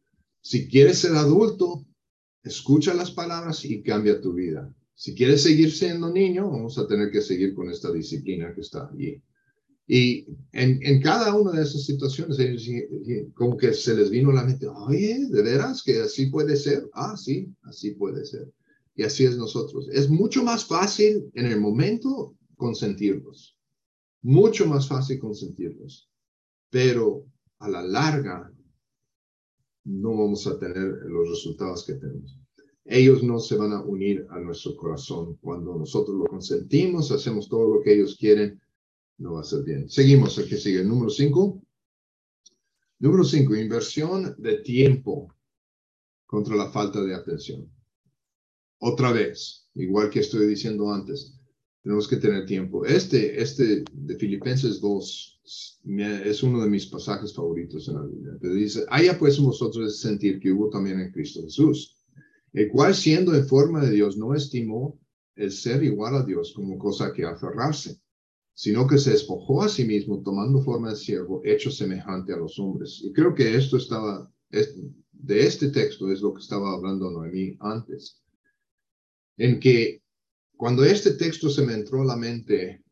[0.40, 1.84] Si quieres ser adulto,
[2.44, 4.72] escucha las palabras y cambia tu vida.
[4.94, 8.88] Si quieres seguir siendo niño, vamos a tener que seguir con esta disciplina que está
[8.92, 9.20] allí.
[9.86, 12.38] Y en, cada una de esas situaciones,
[13.34, 16.88] como que se les vino la mente, oye, ¿de veras que así puede ser?
[16.94, 18.50] Ah, sí, así puede ser.
[18.94, 19.88] Y así es nosotros.
[19.92, 23.58] Es mucho más fácil en el momento consentirlos.
[24.22, 26.08] Mucho más fácil consentirlos.
[26.70, 27.26] Pero
[27.58, 28.53] a la larga
[29.84, 32.38] no vamos a tener los resultados que tenemos.
[32.84, 35.36] Ellos no se van a unir a nuestro corazón.
[35.40, 38.60] Cuando nosotros lo consentimos, hacemos todo lo que ellos quieren,
[39.18, 39.88] no va a ser bien.
[39.88, 40.84] Seguimos, aquí sigue.
[40.84, 41.62] Número cinco.
[42.98, 45.34] Número cinco, inversión de tiempo
[46.26, 47.70] contra la falta de atención.
[48.78, 51.38] Otra vez, igual que estoy diciendo antes,
[51.84, 52.84] tenemos que tener tiempo.
[52.84, 55.40] Este, este de Filipenses 2
[56.24, 58.38] es uno de mis pasajes favoritos en la Biblia.
[58.40, 61.96] Te dice, haya pues vosotros sentir que hubo también en Cristo Jesús,
[62.52, 64.98] el cual siendo en forma de Dios no estimó
[65.36, 68.00] el ser igual a Dios como cosa que aferrarse
[68.54, 72.58] sino que se despojó a sí mismo tomando forma de siervo, hecho semejante a los
[72.58, 73.02] hombres.
[73.02, 78.22] Y creo que esto estaba, de este texto es lo que estaba hablando Noemí antes,
[79.36, 80.03] en que
[80.56, 82.82] cuando este texto se me entró a la mente,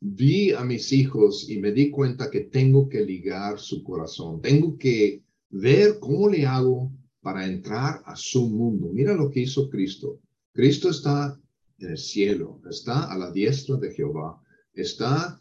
[0.00, 4.76] vi a mis hijos y me di cuenta que tengo que ligar su corazón, tengo
[4.76, 8.90] que ver cómo le hago para entrar a su mundo.
[8.92, 10.20] Mira lo que hizo Cristo.
[10.52, 11.40] Cristo está
[11.78, 14.40] en el cielo, está a la diestra de Jehová
[14.74, 15.40] está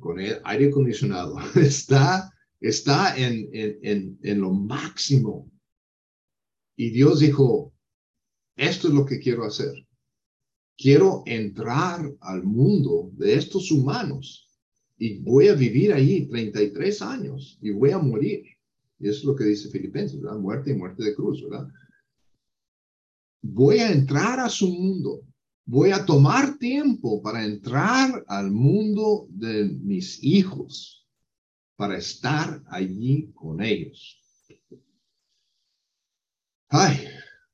[0.00, 5.50] con el aire acondicionado, está, está en, en, en, lo máximo.
[6.76, 7.74] Y Dios dijo,
[8.56, 9.72] esto es lo que quiero hacer.
[10.78, 14.48] Quiero entrar al mundo de estos humanos
[14.96, 18.44] y voy a vivir ahí 33 años y voy a morir.
[18.98, 20.38] Y eso es lo que dice Filipenses, ¿verdad?
[20.38, 21.68] Muerte y muerte de cruz, ¿verdad?
[23.42, 25.22] Voy a entrar a su mundo
[25.68, 31.06] voy a tomar tiempo para entrar al mundo de mis hijos,
[31.76, 34.18] para estar allí con ellos.
[36.70, 37.06] Ay,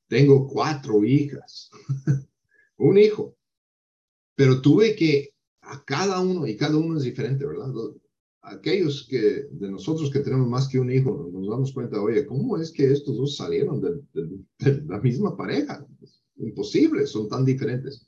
[0.07, 1.71] tengo cuatro hijas,
[2.79, 3.37] un hijo,
[4.35, 5.31] pero tuve que
[5.63, 7.73] a cada uno, y cada uno es diferente, ¿verdad?
[8.43, 12.59] Aquellos que de nosotros que tenemos más que un hijo, nos damos cuenta, oye, ¿cómo
[12.59, 15.87] es que estos dos salieron de la misma pareja?
[16.37, 18.07] imposible, son tan diferentes.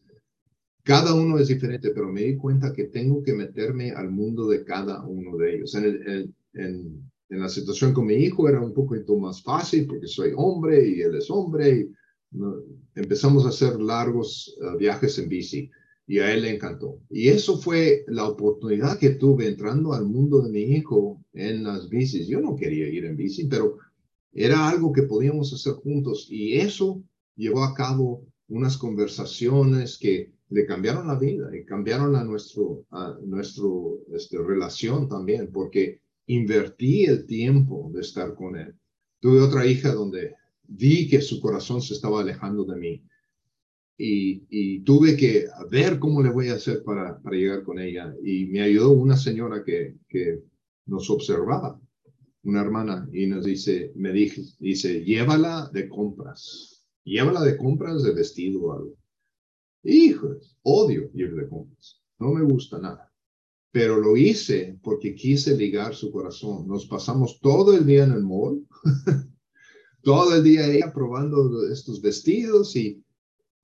[0.83, 4.65] Cada uno es diferente, pero me di cuenta que tengo que meterme al mundo de
[4.65, 5.75] cada uno de ellos.
[5.75, 6.35] En,
[7.29, 11.17] la situación con mi hijo era un poquito más fácil porque soy hombre y él
[11.17, 11.71] es hombre.
[11.71, 11.91] Y,
[12.95, 15.71] empezamos a hacer largos eh, viajes en bici
[16.07, 17.01] y a él le encantó.
[17.11, 21.89] Y eso fue la oportunidad que tuve entrando al mundo de mi hijo en las
[21.89, 22.29] bicis.
[22.29, 23.79] Yo no quería ir en bici, pero
[24.33, 27.03] era algo que podíamos hacer juntos y eso
[27.37, 33.19] llevó a cabo unas conversaciones que le cambiaron la vida y cambiaron a nuestro, a
[33.25, 38.75] nuestro este, relación también, porque invertí el tiempo de estar con él.
[39.21, 40.35] Tuve otra hija donde
[40.69, 43.05] vi que su corazón se estaba alejando de mí
[43.99, 48.15] y, y tuve que ver cómo le voy a hacer para, para llegar con ella.
[48.23, 50.41] Y me ayudó una señora que, que
[50.87, 51.81] nos observaba,
[52.43, 58.13] una hermana, y nos dice, me dice, dice, llévala de compras, llévala de compras de
[58.13, 58.95] vestido o algo.
[59.83, 63.11] Hijos, odio ir de compras, no me gusta nada
[63.77, 66.67] pero lo hice porque quise ligar su corazón.
[66.67, 68.67] Nos pasamos todo el día en el mall,
[70.07, 73.03] todo el día ella probando estos vestidos y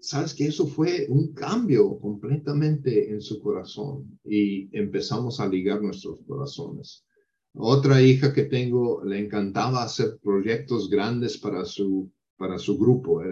[0.01, 6.19] sabes que eso fue un cambio completamente en su corazón y empezamos a ligar nuestros
[6.27, 7.05] corazones.
[7.55, 13.23] Otra hija que tengo le encantaba hacer proyectos grandes para su, para su grupo.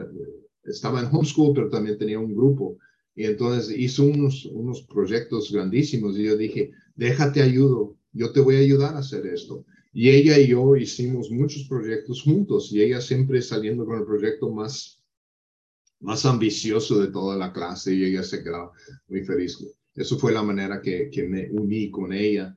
[0.62, 2.78] Estaba en homeschool, pero también tenía un grupo
[3.16, 8.54] y entonces hizo unos, unos proyectos grandísimos y yo dije, déjate ayudo, yo te voy
[8.54, 9.64] a ayudar a hacer esto.
[9.92, 14.50] Y ella y yo hicimos muchos proyectos juntos y ella siempre saliendo con el proyecto
[14.50, 15.02] más,
[16.00, 18.72] más ambicioso de toda la clase y ella se quedaba
[19.08, 19.58] muy feliz.
[19.94, 22.56] Eso fue la manera que, que me uní con ella.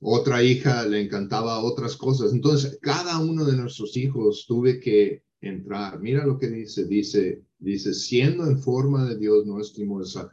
[0.00, 2.32] Otra hija le encantaba otras cosas.
[2.32, 6.00] Entonces, cada uno de nuestros hijos tuve que entrar.
[6.00, 10.30] Mira lo que dice, dice, dice, siendo en forma de Dios no estimulsa,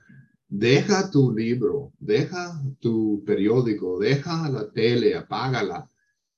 [0.48, 5.90] deja tu libro, deja tu periódico, deja la tele, apágala,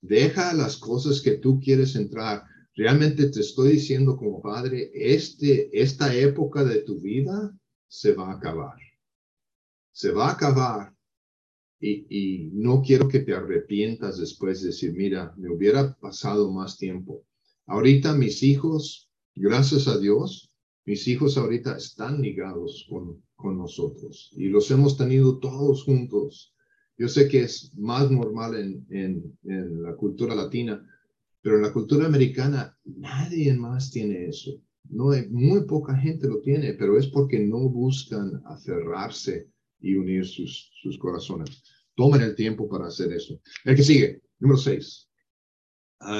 [0.02, 2.44] deja las cosas que tú quieres entrar.
[2.74, 7.56] Realmente te estoy diciendo como padre, este, esta época de tu vida
[7.88, 8.76] se va a acabar.
[9.92, 10.94] Se va a acabar.
[11.80, 16.76] Y, y no quiero que te arrepientas después de decir, mira, me hubiera pasado más
[16.76, 17.24] tiempo.
[17.66, 20.52] Ahorita mis hijos, gracias a Dios,
[20.84, 26.54] mis hijos ahorita están ligados con, con nosotros y los hemos tenido todos juntos.
[26.98, 30.86] Yo sé que es más normal en, en, en la cultura latina,
[31.40, 34.52] pero en la cultura americana nadie más tiene eso.
[34.88, 39.48] No hay, muy poca gente lo tiene, pero es porque no buscan aferrarse
[39.80, 41.62] y unir sus, sus corazones.
[41.94, 43.40] Tomen el tiempo para hacer eso.
[43.64, 45.08] El que sigue, número seis.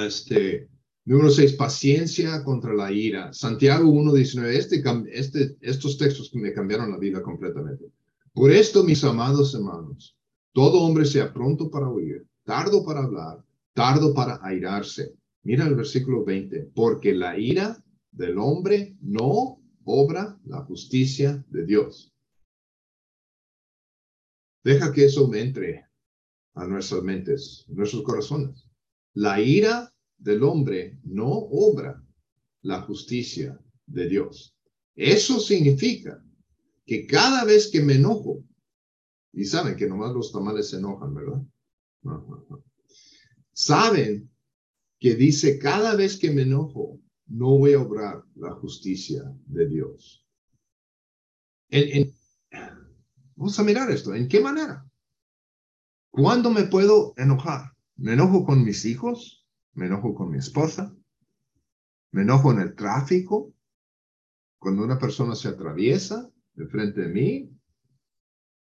[0.05, 0.69] Este,
[1.05, 3.33] Número seis, paciencia contra la ira.
[3.33, 4.81] Santiago 1.19, este,
[5.11, 7.91] este, estos textos me cambiaron la vida completamente.
[8.33, 10.17] Por esto, mis amados hermanos,
[10.53, 15.15] todo hombre sea pronto para oír, tardo para hablar, tardo para airarse.
[15.43, 22.13] Mira el versículo 20, porque la ira del hombre no obra la justicia de Dios.
[24.63, 25.85] Deja que eso entre
[26.53, 28.69] a nuestras mentes, nuestros corazones.
[29.13, 32.01] La ira del hombre no obra
[32.61, 34.55] la justicia de Dios.
[34.95, 36.23] Eso significa
[36.85, 38.43] que cada vez que me enojo,
[39.33, 41.41] y saben que nomás los tamales se enojan, ¿verdad?
[43.51, 44.31] Saben
[44.99, 50.25] que dice, cada vez que me enojo, no voy a obrar la justicia de Dios.
[53.35, 54.13] vamos a mirar esto.
[54.13, 54.87] ¿En qué manera?
[56.11, 57.73] ¿Cuándo me puedo enojar?
[57.95, 59.43] ¿Me enojo con mis hijos?
[59.75, 60.95] me enojo con mi esposa,
[62.11, 63.53] me enojo en el tráfico,
[64.59, 67.49] cuando una persona se atraviesa de frente de mí.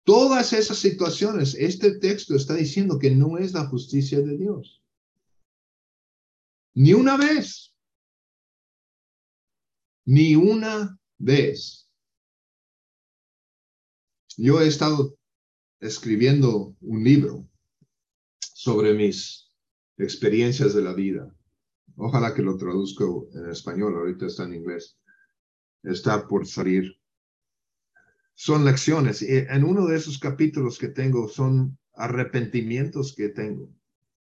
[0.05, 4.83] Todas esas situaciones, este texto está diciendo que no es la justicia de Dios.
[6.75, 7.75] Ni una vez.
[10.05, 11.89] Ni una vez.
[14.37, 15.17] Yo he estado
[15.81, 17.49] escribiendo un libro
[18.41, 19.51] sobre mis
[19.97, 21.35] experiencias de la vida.
[21.97, 24.99] Ojalá que lo traduzco en español, ahorita está en inglés.
[25.83, 26.99] Está por salir.
[28.35, 29.23] Son lecciones.
[29.23, 33.71] En uno de esos capítulos que tengo son arrepentimientos que tengo.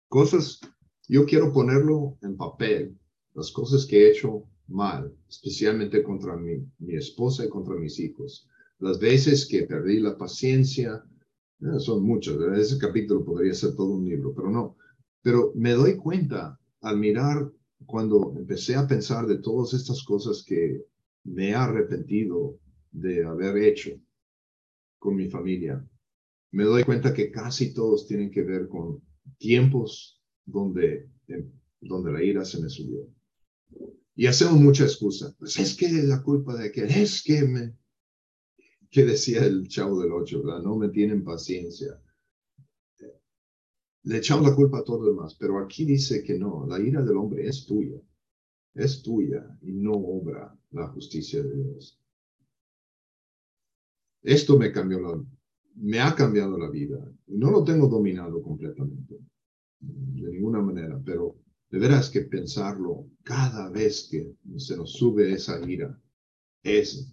[0.08, 0.60] Cosas,
[1.08, 2.98] yo quiero ponerlo en papel,
[3.34, 8.48] las cosas que he hecho mal, especialmente contra mi, mi esposa y contra mis hijos.
[8.78, 11.04] Las veces que perdí la paciencia,
[11.62, 12.36] eh, son muchas.
[12.56, 14.76] Ese capítulo podría ser todo un libro, pero no.
[15.22, 17.50] Pero me doy cuenta al mirar
[17.86, 20.84] cuando empecé a pensar de todas estas cosas que
[21.24, 22.58] me he arrepentido
[22.92, 23.90] de haber hecho
[24.98, 25.84] con mi familia,
[26.52, 29.02] me doy cuenta que casi todos tienen que ver con
[29.38, 31.10] tiempos donde
[31.82, 33.06] donde la ira se me subió.
[34.14, 35.34] Y hacemos mucha excusa.
[35.38, 37.76] Pues es que la culpa de que es que me,
[38.90, 40.62] que decía el chavo del ocho, ¿verdad?
[40.62, 42.00] No me tienen paciencia.
[44.04, 47.02] Le echamos la culpa a todo lo demás, pero aquí dice que no, la ira
[47.04, 48.00] del hombre es tuya,
[48.74, 52.01] es tuya y no obra la justicia de Dios.
[54.22, 55.24] Esto me cambió la,
[55.74, 56.98] me ha cambiado la vida.
[57.26, 59.18] No lo tengo dominado completamente,
[59.80, 61.36] de ninguna manera, pero
[61.70, 65.98] de veras que pensarlo cada vez que se nos sube esa ira
[66.62, 67.12] es,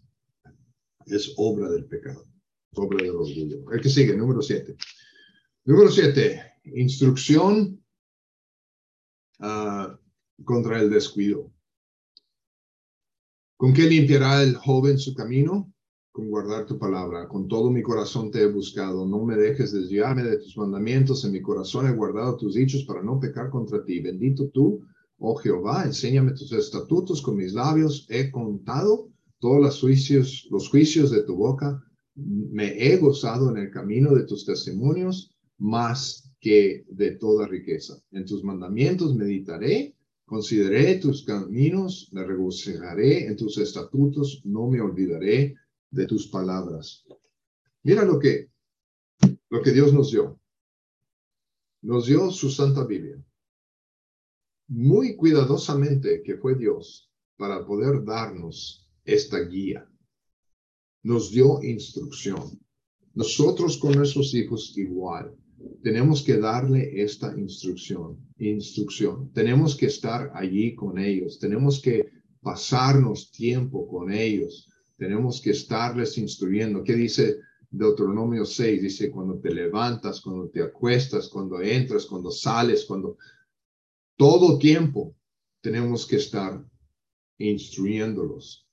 [1.06, 2.28] es obra del pecado,
[2.76, 3.72] obra del orgullo.
[3.72, 4.76] El que sigue, número siete.
[5.66, 7.84] Número siete, instrucción
[9.40, 11.52] uh, contra el descuido.
[13.58, 15.74] ¿Con qué limpiará el joven su camino?
[16.28, 17.28] Guardar tu palabra.
[17.28, 19.06] Con todo mi corazón te he buscado.
[19.06, 21.24] No me dejes desviarme de tus mandamientos.
[21.26, 24.00] En mi corazón he guardado tus dichos para no pecar contra ti.
[24.00, 24.82] Bendito tú,
[25.18, 27.22] oh Jehová, enséñame tus estatutos.
[27.22, 29.10] Con mis labios he contado
[29.40, 31.84] todos los juicios, los juicios de tu boca.
[32.16, 38.02] Me he gozado en el camino de tus testimonios más que de toda riqueza.
[38.12, 39.96] En tus mandamientos meditaré.
[40.26, 45.56] Consideré tus caminos, me regocijaré en tus estatutos, no me olvidaré
[45.92, 47.06] de tus palabras.
[47.84, 48.52] Mira lo que,
[49.50, 50.40] lo que Dios nos dio.
[51.82, 53.24] Nos dio su Santa Biblia.
[54.68, 59.90] Muy cuidadosamente que fue Dios para poder darnos esta guía.
[61.04, 62.60] Nos dio instrucción.
[63.14, 65.36] Nosotros con nuestros hijos igual.
[65.82, 69.32] Tenemos que darle esta instrucción, instrucción.
[69.34, 71.40] Tenemos que estar allí con ellos.
[71.40, 72.06] Tenemos que
[72.42, 74.69] pasarnos tiempo con ellos
[75.00, 76.84] tenemos que estarles instruyendo.
[76.84, 77.40] ¿Qué dice
[77.72, 78.82] Deuteronomio 6?
[78.82, 83.18] Dice, cuando te levantas, cuando te acuestas, cuando entras, cuando sales, cuando
[84.18, 85.16] todo tiempo
[85.62, 86.62] tenemos que estar
[87.38, 88.68] instruyéndolos.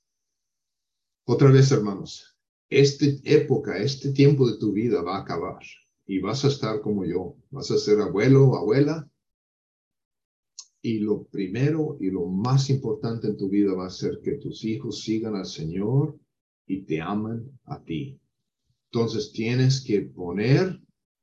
[1.25, 2.37] Otra vez, hermanos,
[2.69, 5.59] esta época, este tiempo de tu vida va a acabar
[6.05, 7.37] y vas a estar como yo.
[7.51, 9.09] Vas a ser abuelo, abuela,
[10.87, 14.63] y lo primero y lo más importante en tu vida va a ser que tus
[14.63, 16.17] hijos sigan al Señor
[16.65, 18.17] y te aman a ti.
[18.89, 20.79] Entonces tienes que poner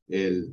[0.06, 0.52] el,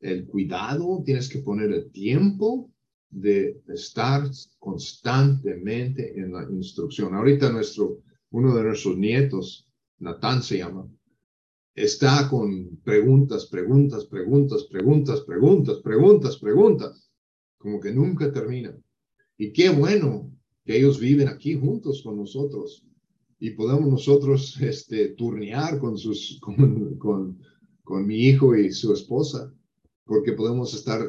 [0.00, 2.68] el cuidado, tienes que poner el tiempo
[3.10, 4.28] de estar
[4.58, 7.14] constantemente en la instrucción.
[7.14, 8.00] Ahorita nuestro,
[8.32, 9.68] uno de nuestros nietos,
[10.00, 10.88] Natán se llama,
[11.76, 17.01] está con preguntas, preguntas, preguntas, preguntas, preguntas, preguntas, preguntas
[17.62, 18.76] como que nunca termina.
[19.38, 20.30] Y qué bueno
[20.64, 22.84] que ellos viven aquí juntos con nosotros
[23.38, 27.38] y podemos nosotros este, turnear con, sus, con, con,
[27.84, 29.54] con mi hijo y su esposa,
[30.04, 31.00] porque podemos estar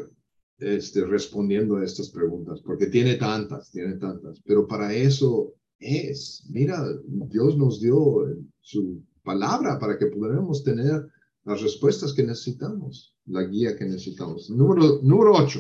[0.60, 6.86] este, respondiendo a estas preguntas, porque tiene tantas, tiene tantas, pero para eso es, mira,
[7.06, 8.28] Dios nos dio
[8.62, 11.08] su palabra para que podamos tener
[11.46, 14.50] las respuestas que necesitamos, la guía que necesitamos.
[14.50, 15.60] Número, número ocho.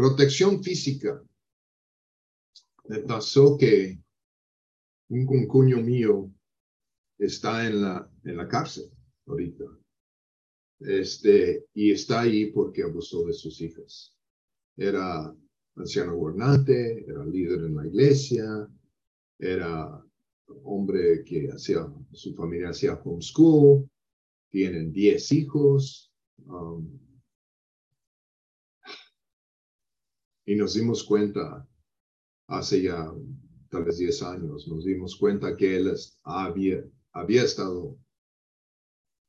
[0.00, 1.22] Protección física.
[2.88, 4.00] Me pasó que
[5.10, 6.32] un concuño mío
[7.18, 8.90] está en la, en la cárcel
[9.26, 9.66] ahorita.
[10.78, 14.16] Este, y está ahí porque abusó de sus hijas.
[14.74, 15.36] Era
[15.76, 18.66] anciano gobernante, era líder en la iglesia,
[19.38, 20.02] era
[20.64, 23.86] hombre que hacía, su familia hacía homeschool,
[24.48, 26.10] tienen 10 hijos.
[26.46, 27.09] Um,
[30.50, 31.64] Y nos dimos cuenta
[32.48, 33.08] hace ya
[33.68, 35.94] tal vez 10 años, nos dimos cuenta que él
[36.24, 37.96] había, había estado,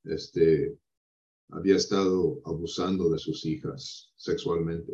[0.03, 0.80] este,
[1.49, 4.93] había estado abusando de sus hijas sexualmente.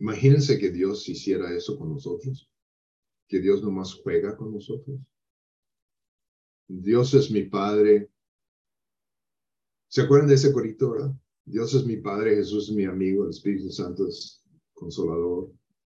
[0.00, 2.46] Imagínense que Dios hiciera eso con nosotros,
[3.26, 5.00] que Dios nomás juega con nosotros.
[6.68, 8.10] Dios es mi Padre.
[9.88, 11.14] ¿Se acuerdan de ese corito, verdad?
[11.44, 14.42] Dios es mi Padre, Jesús es mi amigo, el Espíritu Santo es
[14.72, 15.52] consolador.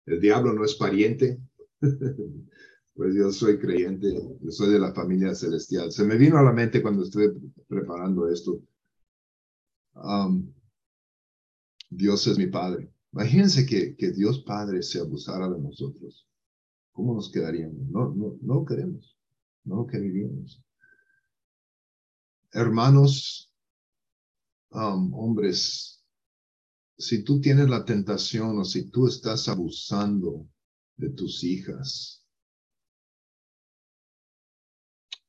[0.06, 1.40] El diablo no es pariente,
[2.94, 5.90] pues yo soy creyente, yo soy de la familia celestial.
[5.92, 7.32] Se me vino a la mente cuando estuve
[7.66, 8.60] preparando esto.
[9.94, 10.52] Um,
[11.90, 12.92] Dios es mi Padre.
[13.12, 16.26] Imagínense que, que Dios Padre se abusara de nosotros.
[16.92, 17.88] ¿Cómo nos quedaríamos?
[17.88, 19.16] No, no, no queremos.
[19.64, 20.62] No lo queríamos.
[22.52, 23.47] Hermanos,
[24.70, 26.04] Um, hombres,
[26.98, 30.46] si tú tienes la tentación o si tú estás abusando
[30.96, 32.24] de tus hijas,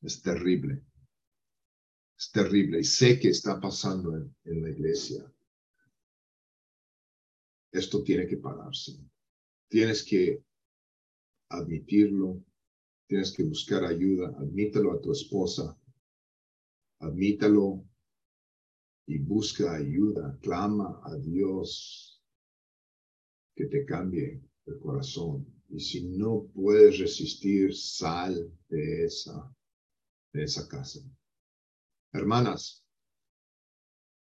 [0.02, 0.84] es terrible.
[2.18, 5.32] Es terrible y sé que está pasando en, en la iglesia.
[7.72, 9.00] Esto tiene que pararse.
[9.70, 10.44] Tienes que
[11.50, 12.44] admitirlo,
[13.08, 15.78] tienes que buscar ayuda, admítelo a tu esposa,
[17.00, 17.89] admítalo
[19.10, 22.24] y busca ayuda, clama a Dios
[23.55, 25.47] que te cambie el corazón.
[25.68, 29.51] Y si no puedes resistir, sal de esa,
[30.32, 30.99] de esa casa.
[32.14, 32.86] Hermanas,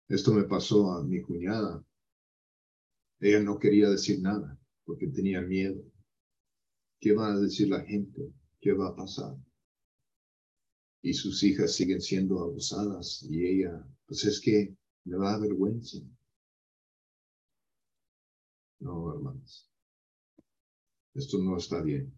[0.06, 1.82] esto me pasó a mi cuñada.
[3.20, 5.82] Ella no quería decir nada porque tenía miedo.
[7.00, 8.34] ¿Qué va a decir la gente?
[8.60, 9.34] ¿Qué va a pasar?
[11.00, 15.98] Y sus hijas siguen siendo abusadas y ella, pues es que me da vergüenza.
[18.80, 19.70] No, hermanos.
[21.14, 22.12] Esto no está bien.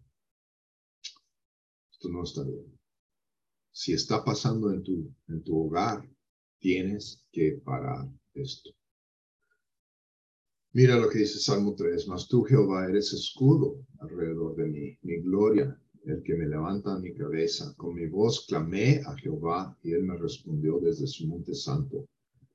[1.91, 2.77] Esto no está bien.
[3.71, 6.07] Si está pasando en tu, en tu hogar,
[6.59, 8.71] tienes que parar esto.
[10.73, 15.21] Mira lo que dice Salmo 3, mas tú Jehová eres escudo alrededor de mí, mi
[15.21, 17.73] gloria, el que me levanta mi cabeza.
[17.75, 22.07] Con mi voz clamé a Jehová y él me respondió desde su monte santo.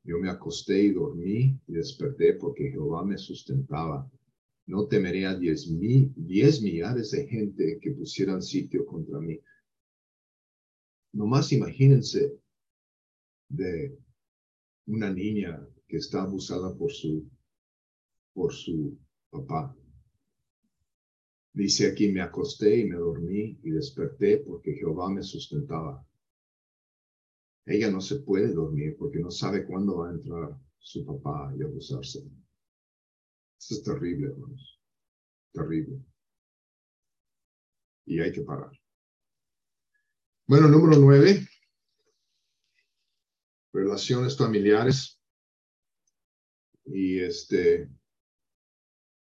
[0.05, 4.11] Yo me acosté y dormí y desperté porque Jehová me sustentaba.
[4.67, 9.39] No temeré a diez, mil, diez millares de gente que pusieran sitio contra mí.
[11.13, 12.33] Nomás imagínense
[13.51, 13.99] de
[14.87, 17.29] una niña que está abusada por su
[18.33, 18.97] por su
[19.31, 19.77] papá.
[21.55, 26.07] Dice aquí, me acosté y me dormí y desperté porque Jehová me sustentaba.
[27.67, 31.63] Ella no se puede dormir porque no sabe cuándo va a entrar su papá y
[31.63, 32.21] abusarse.
[33.59, 34.81] Esto es terrible, hermanos.
[35.53, 36.03] Terrible.
[38.07, 38.73] Y hay que parar.
[40.47, 41.47] Bueno, número nueve.
[43.73, 45.21] Relaciones familiares.
[46.87, 47.89] Y este,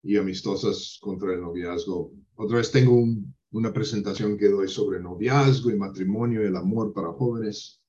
[0.03, 2.13] y amistosas contra el noviazgo.
[2.37, 3.05] Otra vez tengo
[3.51, 7.81] una presentación que doy sobre noviazgo y matrimonio y el amor para jóvenes.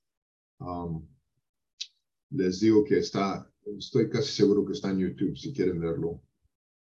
[0.59, 1.07] Um,
[2.31, 6.21] les digo que está, estoy casi seguro que está en YouTube si quieren verlo.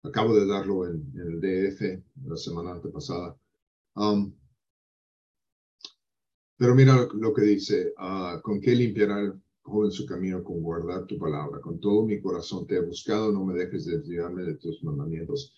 [0.02, 3.36] Acabo de darlo en, el DF la semana antepasada.
[3.96, 4.32] Um,
[6.56, 9.32] pero mira lo, que dice, uh, ¿con qué limpiará
[9.68, 11.60] joven su camino con guardar tu palabra.
[11.60, 15.54] Con todo mi corazón te he buscado, no me dejes desviarme de tus mandamientos.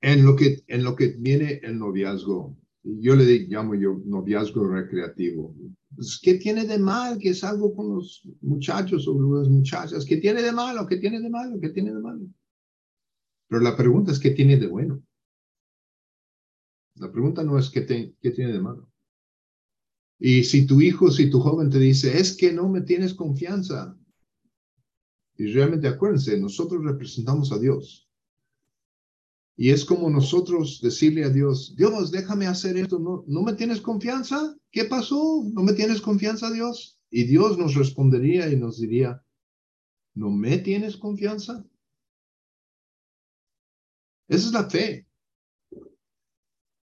[0.00, 5.54] En lo que, en lo que viene el noviazgo, yo le llamo yo noviazgo recreativo.
[5.94, 10.04] Pues, ¿Qué tiene de mal que salgo con los muchachos o las muchachas?
[10.04, 10.86] ¿Qué tiene de malo?
[10.86, 11.60] ¿Qué tiene de malo?
[11.60, 12.26] ¿Qué tiene de malo?
[13.48, 15.02] Pero la pregunta es, ¿qué tiene de bueno?
[16.96, 18.91] La pregunta no es qué, qué tiene de malo.
[20.24, 23.98] Y si tu hijo, si tu joven te dice, es que no me tienes confianza,
[25.36, 28.08] y realmente acuérdense, nosotros representamos a Dios.
[29.56, 33.80] Y es como nosotros decirle a Dios, Dios, déjame hacer esto, ¿no, ¿no me tienes
[33.80, 34.56] confianza?
[34.70, 35.42] ¿Qué pasó?
[35.54, 37.00] ¿No me tienes confianza, Dios?
[37.10, 39.24] Y Dios nos respondería y nos diría,
[40.14, 41.66] ¿no me tienes confianza?
[44.28, 45.08] Esa es la fe.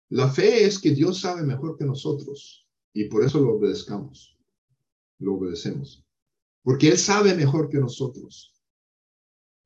[0.09, 2.62] La fe es que Dios sabe mejor que nosotros.
[2.93, 4.37] Y por eso lo obedezcamos,
[5.19, 6.05] lo obedecemos.
[6.61, 8.53] Porque Él sabe mejor que nosotros.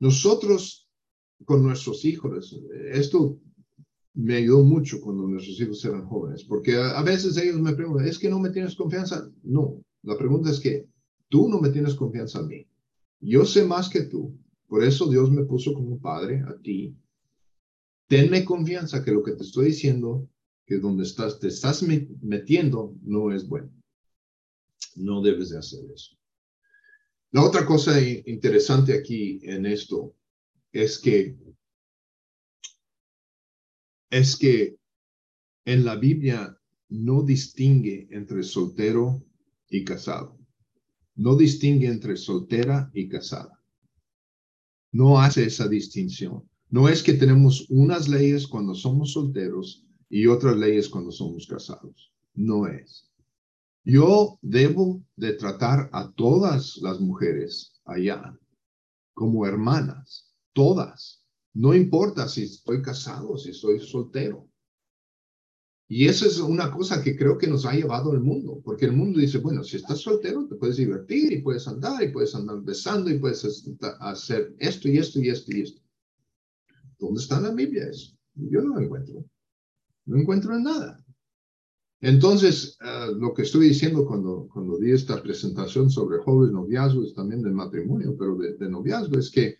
[0.00, 0.88] Nosotros
[1.44, 2.58] con nuestros hijos,
[2.92, 3.38] esto
[4.14, 8.18] me ayudó mucho cuando nuestros hijos eran jóvenes, porque a, veces ellos me preguntan, ¿es
[8.18, 9.30] que no me tienes confianza?
[9.44, 10.88] No, la pregunta es que
[11.28, 12.66] tú no me tienes confianza a mí.
[13.20, 16.96] Yo sé más que tú, por eso Dios me puso como padre a ti.
[18.08, 20.28] Tenme confianza que lo que te estoy diciendo
[20.68, 23.72] que donde estás, te estás metiendo no es bueno.
[24.96, 26.14] No debes de hacer eso.
[27.30, 30.14] La otra cosa interesante aquí en esto
[30.70, 31.38] es que
[34.10, 34.78] es que
[35.64, 36.58] en la Biblia
[36.90, 39.24] no distingue entre soltero
[39.70, 40.38] y casado.
[41.14, 43.58] No distingue entre soltera y casada.
[44.92, 46.48] No hace esa distinción.
[46.68, 52.12] No es que tenemos unas leyes cuando somos solteros y otras leyes cuando somos casados.
[52.34, 53.08] No es.
[53.84, 58.38] Yo debo de tratar a todas las mujeres allá
[59.14, 61.24] como hermanas, todas.
[61.54, 64.48] No importa si estoy casado, si estoy soltero.
[65.88, 68.92] Y eso es una cosa que creo que nos ha llevado el mundo, porque el
[68.92, 72.60] mundo dice, bueno, si estás soltero, te puedes divertir y puedes andar y puedes andar
[72.60, 73.42] besando y puedes
[74.00, 75.82] hacer esto y esto y esto y esto.
[76.98, 78.14] ¿Dónde está la Biblia eso?
[78.34, 79.24] Yo no lo encuentro.
[80.08, 81.04] No encuentro nada.
[82.00, 87.42] Entonces, ah, lo que estoy diciendo cuando, cuando di esta presentación sobre jóvenes noviazgos, también
[87.42, 89.58] del matrimonio, pero de, de noviazgo, es que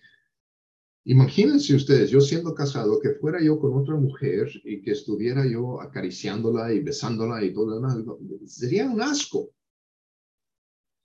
[1.08, 5.80] Imagínense ustedes, yo siendo casado, que fuera yo con otra mujer y que estuviera yo
[5.80, 7.80] acariciándola y besándola y todo,
[8.44, 9.48] sería un asco.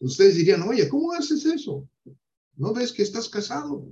[0.02, 1.88] Ustedes dirían, oye, ¿cómo haces eso?
[2.58, 3.88] ¿No ves que estás casado?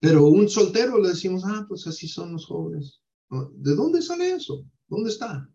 [0.00, 3.00] Pero un soltero le decimos, ah, pues así son los jóvenes.
[3.30, 4.64] ¿De dónde sale eso?
[4.88, 5.48] ¿Dónde está?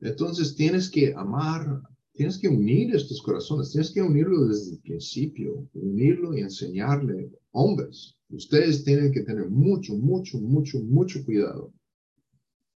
[0.00, 1.82] Entonces tienes que amar
[2.14, 7.32] Tienes que unir estos corazones, tienes que unirlo desde el principio, unirlo y enseñarle.
[7.52, 11.72] Hombres, ustedes tienen que tener mucho, mucho, mucho, mucho cuidado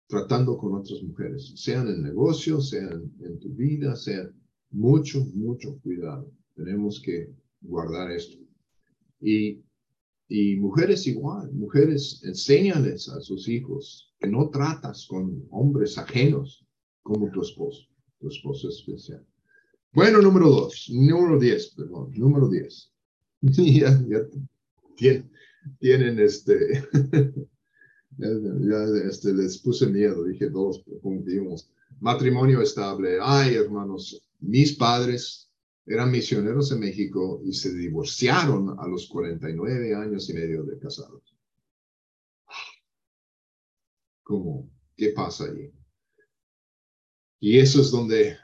[0.07, 4.31] tratando con otras mujeres, sean en negocio, sean en tu vida, sean
[4.69, 6.31] mucho, mucho cuidado.
[6.53, 8.37] Tenemos que guardar esto.
[9.19, 9.63] Y,
[10.33, 16.65] y mujeres igual, mujeres, enséñales a sus hijos que no tratas con hombres ajenos
[17.03, 17.87] como tu esposo
[18.23, 19.23] tu esposo especial.
[19.91, 22.89] Bueno, número dos, número diez, perdón, número diez.
[23.41, 25.23] ya, ya
[25.79, 26.55] tienen, este,
[28.17, 31.69] ya, este, les puse miedo, dije dos, como vimos,
[31.99, 33.17] matrimonio estable.
[33.21, 35.51] Ay, hermanos, mis padres
[35.85, 41.35] eran misioneros en México y se divorciaron a los 49 años y medio de casados.
[44.23, 44.69] ¿Cómo?
[44.95, 45.71] ¿Qué pasa allí?
[47.41, 48.37] Y eso es donde,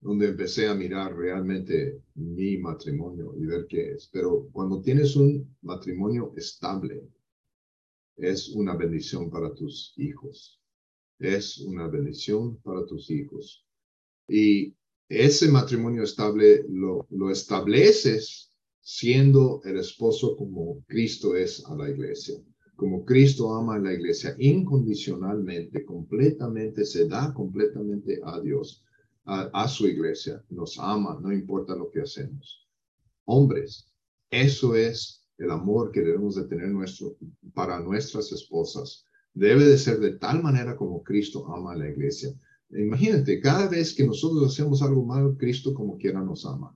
[0.00, 4.08] donde empecé a mirar realmente mi matrimonio y ver qué es.
[4.10, 7.06] Pero cuando tienes un matrimonio estable,
[8.16, 10.58] es una bendición para tus hijos.
[11.18, 13.66] Es una bendición para tus hijos.
[14.26, 14.74] Y
[15.20, 22.36] ese matrimonio estable lo, lo estableces siendo el esposo como Cristo es a la iglesia
[22.82, 28.82] como Cristo ama a la iglesia incondicionalmente, completamente, se da completamente a Dios,
[29.24, 32.66] a, su iglesia, nos ama, no importa lo que hacemos.
[33.24, 33.86] Hombres,
[34.30, 37.16] eso es el amor que debemos de tener nuestro,
[37.54, 39.06] para nuestras esposas.
[39.32, 42.34] Debe de ser de tal manera como Cristo ama a la iglesia.
[42.72, 46.74] Imagínate, cada vez que nosotros hacemos algo malo, Cristo como quiera nos ama.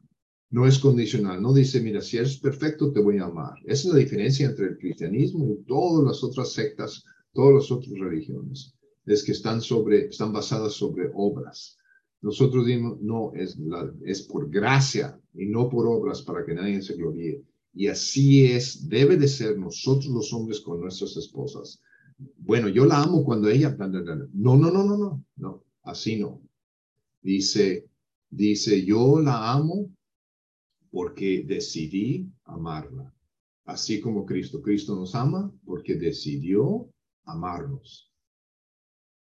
[0.51, 3.55] No es condicional, no dice, mira, si eres perfecto, te voy a amar.
[3.65, 7.99] Esa es la diferencia entre el cristianismo y todas las otras sectas, todas las otras
[7.99, 8.75] religiones.
[9.07, 11.77] Es que están, sobre, están basadas sobre obras.
[12.21, 16.83] Nosotros dimos, no, es, la, es por gracia y no por obras para que nadie
[16.83, 17.43] se gloríe.
[17.73, 21.81] Y así es, debe de ser nosotros los hombres con nuestras esposas.
[22.39, 23.77] Bueno, yo la amo cuando ella...
[24.33, 26.43] No, no, no, no, no, no, así no.
[27.23, 27.89] Dice,
[28.31, 29.91] dice, yo la amo
[30.91, 33.13] porque decidí amarla.
[33.65, 34.63] Así como Cristo.
[34.63, 36.89] Cristo nos ama porque decidió
[37.25, 38.13] amarnos.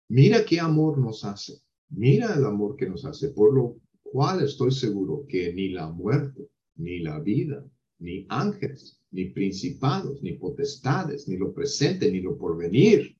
[0.09, 1.61] Mira qué amor nos hace.
[1.89, 6.49] Mira el amor que nos hace, por lo cual estoy seguro que ni la muerte,
[6.75, 7.65] ni la vida,
[7.99, 13.16] ni ángeles, ni principados, ni potestades, ni lo presente, ni lo porvenir,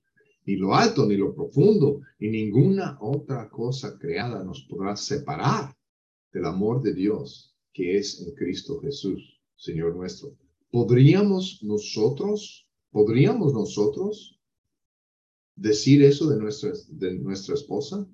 [0.47, 5.75] ni lo alto, ni lo profundo, ni ninguna otra cosa creada nos podrá separar
[6.31, 10.35] del amor de Dios que es en Cristo Jesús, Señor nuestro.
[10.71, 14.39] ¿Podríamos nosotros, podríamos nosotros
[15.55, 18.07] decir eso de nuestra, de nuestra esposa?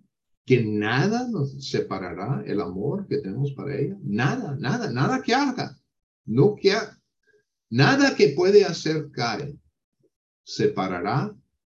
[0.43, 3.97] Que nada nos separará el amor que tenemos para ella.
[4.01, 5.79] Nada, nada, nada que haga.
[6.25, 6.73] No que
[7.69, 9.61] nada que puede hacer Karen
[10.43, 11.33] separará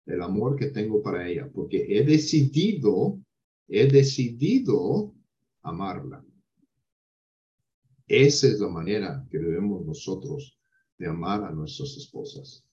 [0.09, 3.19] el amor que tengo para ella, porque he decidido,
[3.67, 5.13] he decidido
[5.61, 6.25] amarla.
[8.07, 10.57] Esa es la manera que debemos nosotros
[10.97, 12.65] de amar a nuestras esposas.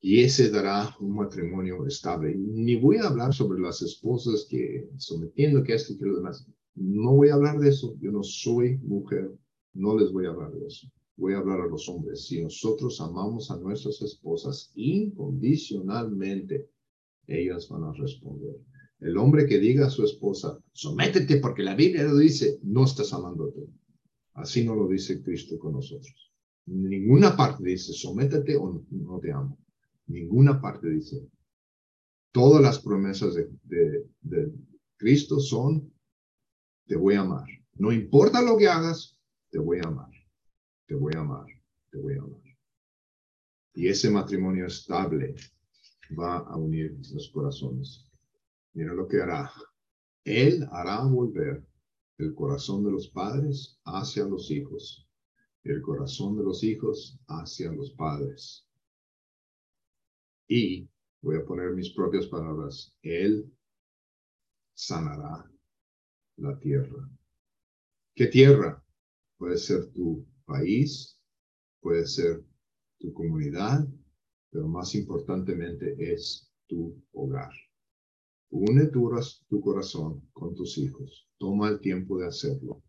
[0.00, 2.34] Y ese dará un matrimonio estable.
[2.36, 6.46] Ni voy a hablar sobre las esposas que sometiendo que esto y que lo demás.
[6.74, 7.96] No voy a hablar de eso.
[8.00, 9.32] Yo no soy mujer.
[9.72, 10.88] No les voy a hablar de eso.
[11.16, 12.26] Voy a hablar a los hombres.
[12.26, 16.68] Si nosotros amamos a nuestras esposas incondicionalmente,
[17.26, 18.56] ellas van a responder.
[19.00, 23.12] El hombre que diga a su esposa, sométete porque la Biblia lo dice, no estás
[23.12, 23.64] amando a ti.
[24.34, 26.32] Así no lo dice Cristo con nosotros.
[26.66, 29.58] Ninguna parte dice, sométete o no te amo.
[30.06, 31.28] Ninguna parte dice.
[32.32, 34.52] Todas las promesas de, de
[34.96, 35.92] Cristo son,
[36.86, 37.46] te voy a amar.
[37.74, 39.16] No importa lo que hagas,
[39.50, 40.13] te voy a amar.
[40.86, 41.46] Te voy a amar.
[41.90, 42.42] Te voy a amar.
[43.74, 45.34] Y ese matrimonio estable
[46.18, 48.10] va a unir los corazones.
[48.74, 49.50] Mira lo que hará.
[50.24, 51.66] Él hará volver
[52.18, 55.08] el corazón de los padres hacia los hijos,
[55.64, 58.66] el corazón de los hijos hacia los padres.
[60.46, 60.88] Y
[61.20, 63.50] voy a poner mis propias palabras, Él
[64.74, 65.50] sanará
[66.36, 67.08] la tierra.
[68.14, 68.84] ¿Qué tierra?
[69.36, 71.18] Puede ser tu país,
[71.80, 72.44] puede ser
[72.98, 73.86] tu comunidad,
[74.50, 77.52] pero más importantemente es tu hogar.
[78.50, 79.10] Une tu,
[79.48, 81.28] tu corazón con tus hijos.
[81.38, 82.82] Toma el tiempo de hacerlo.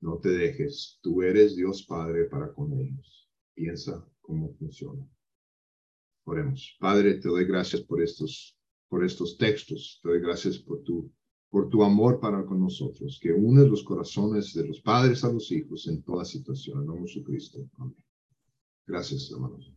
[0.00, 0.98] No te dejes.
[1.02, 3.28] Tú eres Dios Padre para con ellos.
[3.54, 5.06] Piensa cómo funciona.
[6.24, 6.76] Oremos.
[6.80, 8.58] Padre, te doy gracias por estos,
[8.88, 10.00] por estos textos.
[10.02, 11.12] Te doy gracias por tu,
[11.56, 15.50] por tu amor para con nosotros, que unes los corazones de los padres a los
[15.50, 16.80] hijos en toda situación.
[16.80, 17.60] En nombre de Jesucristo.
[17.78, 17.96] Amén.
[18.86, 19.72] Gracias, hermanos.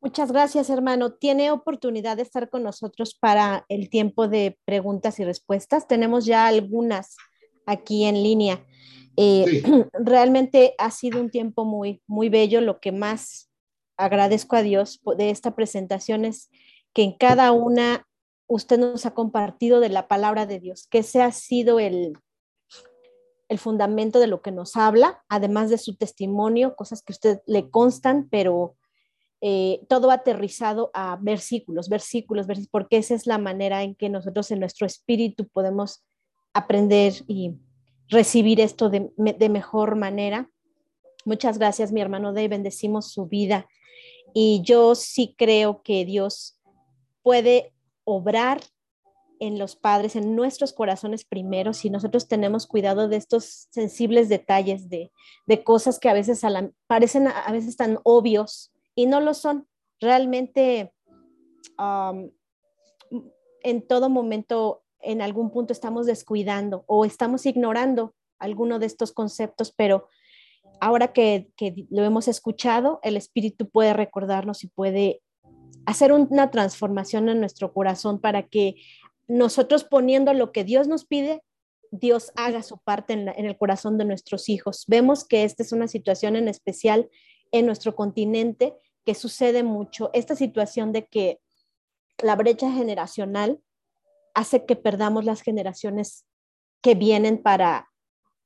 [0.00, 1.12] Muchas gracias, hermano.
[1.12, 5.86] Tiene oportunidad de estar con nosotros para el tiempo de preguntas y respuestas.
[5.86, 7.14] Tenemos ya algunas
[7.66, 8.66] aquí en línea.
[9.16, 9.62] Eh,
[9.92, 12.60] realmente ha sido un tiempo muy, muy bello.
[12.60, 13.48] Lo que más
[13.96, 16.50] agradezco a Dios de esta presentación es
[16.92, 18.08] que en cada una
[18.54, 22.18] usted nos ha compartido de la palabra de Dios, que ese ha sido el,
[23.48, 27.40] el fundamento de lo que nos habla, además de su testimonio, cosas que a usted
[27.46, 28.76] le constan, pero
[29.40, 34.50] eh, todo aterrizado a versículos, versículos, versículos, porque esa es la manera en que nosotros
[34.50, 36.04] en nuestro espíritu podemos
[36.52, 37.54] aprender y
[38.08, 39.10] recibir esto de,
[39.48, 40.48] mejor manera.
[41.24, 43.66] Muchas gracias, mi hermano de bendecimos su vida.
[44.34, 46.58] Y yo sí creo que Dios
[47.22, 47.71] puede
[48.04, 48.60] obrar
[49.40, 54.88] en los padres, en nuestros corazones primero, si nosotros tenemos cuidado de estos sensibles detalles,
[54.88, 55.10] de,
[55.64, 56.42] cosas que a veces
[56.86, 59.66] parecen a veces tan obvios, y no lo son.
[60.00, 60.92] Realmente
[63.62, 69.72] en todo momento, en algún punto estamos descuidando o estamos ignorando alguno de estos conceptos,
[69.72, 70.08] pero
[70.80, 71.50] ahora que,
[71.90, 75.22] lo hemos escuchado, el Espíritu puede recordarnos y puede
[75.86, 78.76] hacer una transformación en nuestro corazón para que
[79.28, 81.42] nosotros poniendo lo que Dios nos pide,
[81.90, 84.84] Dios haga su parte en, el corazón de nuestros hijos.
[84.88, 87.08] Vemos que esta es una situación en especial
[87.52, 91.40] en nuestro continente que sucede mucho, esta situación de que
[92.22, 93.60] la brecha generacional
[94.34, 96.24] hace que perdamos las generaciones
[96.80, 97.90] que vienen para,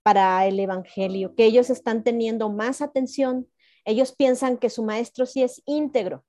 [0.03, 3.49] para el Evangelio, que ellos están teniendo más atención,
[3.85, 6.25] ellos piensan que su maestro sí es íntegro,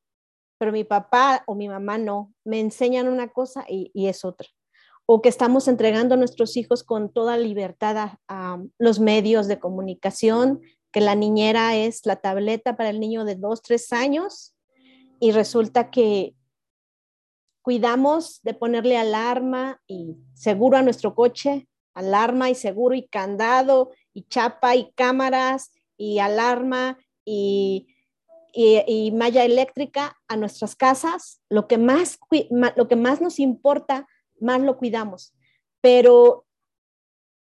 [0.57, 4.47] pero mi papá o mi mamá no, me enseñan una cosa y, es otra.
[5.05, 10.61] O que estamos entregando a nuestros hijos con toda libertad a los medios de comunicación,
[10.91, 14.55] que la niñera es la tableta para el niño de dos, tres años
[15.19, 16.35] y resulta que
[17.61, 24.23] cuidamos de ponerle alarma y seguro a nuestro coche, alarma y seguro y candado y
[24.23, 27.87] chapa y cámaras y alarma y,
[28.53, 31.41] y, malla eléctrica a nuestras casas.
[31.49, 32.19] Lo que, más,
[32.75, 34.07] lo que más nos importa,
[34.39, 35.33] más lo cuidamos.
[35.81, 36.45] Pero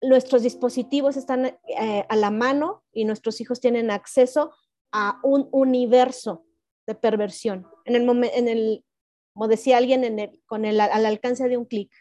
[0.01, 4.53] nuestros dispositivos están eh, a la mano y nuestros hijos tienen acceso
[4.91, 6.45] a un universo
[6.87, 7.67] de perversión.
[7.85, 8.85] En el en el,
[9.33, 11.93] como decía alguien, en el, con el, al alcance de un clic.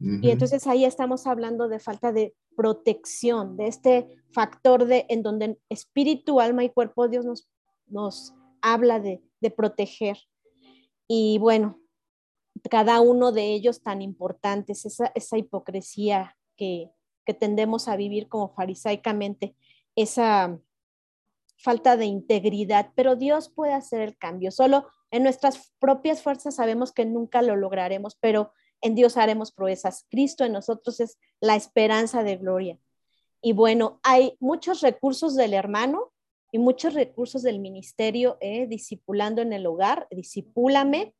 [0.00, 5.58] Y entonces ahí estamos hablando de falta de protección, de este factor de en donde
[5.70, 7.48] espíritu, alma y cuerpo Dios nos,
[7.86, 9.22] nos habla de,
[9.56, 10.18] proteger.
[11.06, 11.78] Y bueno,
[12.70, 16.90] cada uno de ellos tan importantes, esa, esa hipocresía que,
[17.26, 19.54] que tendemos a vivir como farisaicamente
[19.96, 20.58] esa
[21.58, 24.50] falta de integridad, pero Dios puede hacer el cambio.
[24.50, 30.06] Solo en nuestras propias fuerzas sabemos que nunca lo lograremos, pero en Dios haremos proezas.
[30.10, 32.78] Cristo en nosotros es la esperanza de gloria.
[33.40, 36.13] Y bueno, hay muchos recursos del hermano
[36.54, 41.12] y muchos recursos del ministerio, eh, discipulando en el hogar, disipúlame,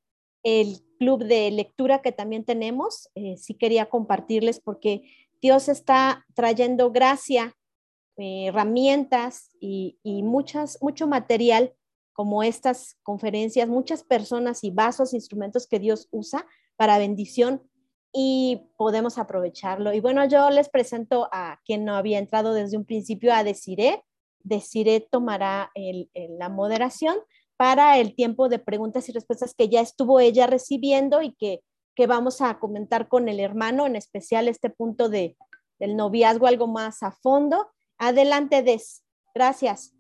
[0.44, 5.10] el club de lectura que también tenemos, eh, sí quería compartirles porque
[5.42, 7.52] Dios está trayendo gracia,
[8.16, 11.74] eh, herramientas y, muchas, mucho material
[12.12, 17.60] como estas conferencias, muchas personas y vasos, instrumentos que Dios usa para bendición
[18.12, 19.92] y podemos aprovecharlo.
[19.92, 24.00] Y bueno, yo les presento a quien no había entrado desde un principio, a Desiree.
[24.44, 25.72] Desiree tomará
[26.38, 27.16] la moderación
[27.56, 31.62] para el tiempo de preguntas y respuestas que ya estuvo ella recibiendo y que
[31.94, 35.36] que vamos a comentar con el hermano, en especial este punto de,
[35.78, 37.70] del noviazgo algo más a fondo.
[37.98, 39.04] Adelante, Des.
[39.34, 39.94] Gracias.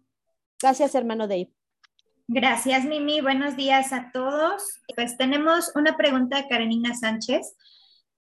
[0.60, 1.52] Gracias, hermano Dave.
[2.26, 3.20] Gracias, Mimi.
[3.20, 4.80] Buenos días a todos.
[4.94, 7.54] Pues tenemos una pregunta de Karenina Sánchez.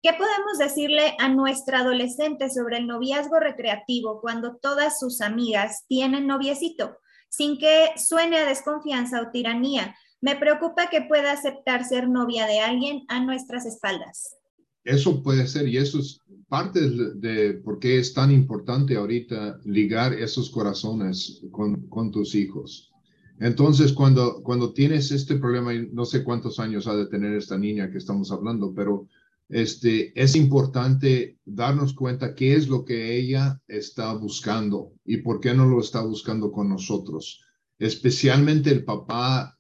[0.04, 6.28] ¿Qué podemos decirle a nuestra adolescente sobre el noviazgo recreativo cuando todas sus amigas tienen
[6.28, 6.98] noviecito?
[7.30, 12.60] Sin que suene a desconfianza o tiranía, Me preocupa que pueda aceptar ser novia de
[12.60, 14.38] alguien a nuestras espaldas.
[14.86, 16.80] Eso puede ser y eso es parte
[17.16, 22.90] de, por qué es tan importante ahorita ligar esos corazones con, con tus hijos.
[23.42, 27.92] Entonces, cuando, cuando tienes este problema, no sé cuántos años ha de tener esta niña
[27.92, 29.10] que estamos hablando, pero
[29.54, 35.54] este, es importante darnos cuenta qué es lo que ella está buscando y por qué
[35.54, 37.46] no lo está buscando con nosotros.
[37.78, 39.56] Especialmente el papá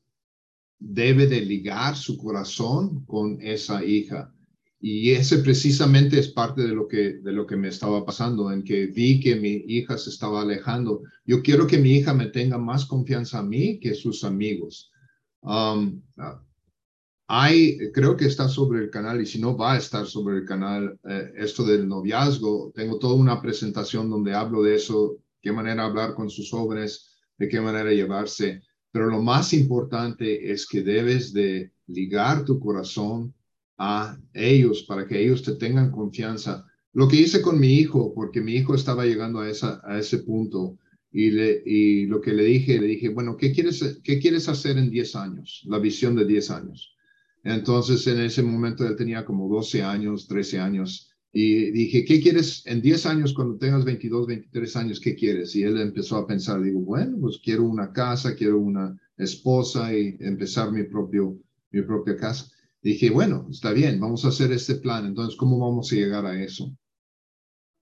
[0.79, 4.33] debe de ligar su corazón con esa hija.
[4.79, 8.63] Y ese precisamente es parte de lo que de lo que me estaba pasando, en
[8.63, 11.03] que vi que mi hija se estaba alejando.
[11.23, 14.91] Yo quiero que mi hija me tenga más confianza a mí que sus amigos.
[15.41, 16.01] Um,
[17.27, 20.45] hay, creo que está sobre el canal y si no va a estar sobre el
[20.45, 22.71] canal eh, esto del noviazgo.
[22.75, 27.47] Tengo toda una presentación donde hablo de eso, qué manera hablar con sus jóvenes, de
[27.47, 28.61] qué manera llevarse.
[28.91, 33.33] Pero lo más importante es que debes de ligar tu corazón
[33.77, 36.65] a ellos para que ellos te tengan confianza.
[36.93, 40.19] Lo que hice con mi hijo, porque mi hijo estaba llegando a, esa, a ese
[40.19, 40.77] punto
[41.11, 44.77] y, le, y lo que le dije, le dije, bueno, ¿qué quieres, ¿qué quieres hacer
[44.77, 45.63] en 10 años?
[45.65, 46.95] La visión de 10 años.
[47.43, 51.13] Entonces, en ese momento él tenía como 12 años, 13 años.
[51.31, 54.99] Y dije, ¿qué quieres en 10 años cuando tengas 22, 23 años?
[54.99, 55.55] ¿Qué quieres?
[55.55, 60.15] Y él empezó a pensar, digo, bueno, pues quiero una casa, quiero una esposa y
[60.19, 61.37] empezar mi, propio,
[61.71, 62.51] mi propia casa.
[62.81, 65.05] Dije, bueno, está bien, vamos a hacer este plan.
[65.05, 66.71] Entonces, ¿cómo vamos a llegar a eso?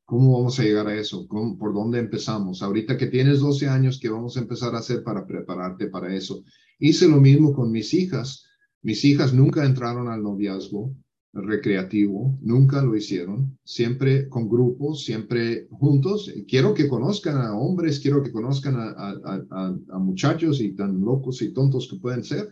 [0.06, 1.28] ¿Cómo vamos a llegar a eso?
[1.28, 2.62] ¿Por dónde empezamos?
[2.62, 6.44] Ahorita que tienes 12 años, ¿qué vamos a empezar a hacer para prepararte para eso?
[6.80, 8.46] Hice lo mismo con mis hijas.
[8.84, 10.96] Mis hijas nunca entraron al noviazgo
[11.34, 16.32] recreativo, nunca lo hicieron, siempre con grupos, siempre juntos.
[16.48, 21.88] Quiero que conozcan a hombres, quiero que conozcan a, muchachos y tan locos y tontos
[21.90, 22.50] que pueden ser,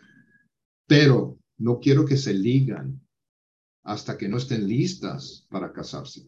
[0.88, 3.02] pero no quiero que se ligan
[3.84, 6.24] hasta que no estén listas para casarse.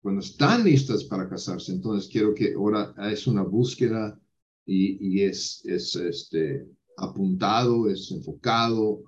[0.00, 4.18] Cuando están listas para casarse, entonces quiero que ahora es una búsqueda
[4.66, 6.66] y, es, es este,
[6.96, 9.02] apuntado, es enfocado.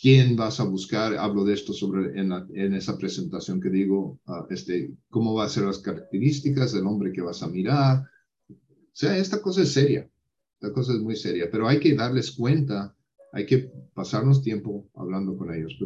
[0.00, 1.16] ¿Quién vas a buscar?
[1.16, 5.48] Hablo de esto sobre en, en esa presentación que digo, ah, este, cómo va a
[5.48, 8.04] ser las características del hombre que vas a mirar.
[8.48, 8.54] O
[8.92, 10.08] sea, esta cosa es seria,
[10.54, 12.94] esta cosa es muy seria, pero hay que darles cuenta
[13.32, 15.78] hay que pasarnos tiempo hablando con ellos.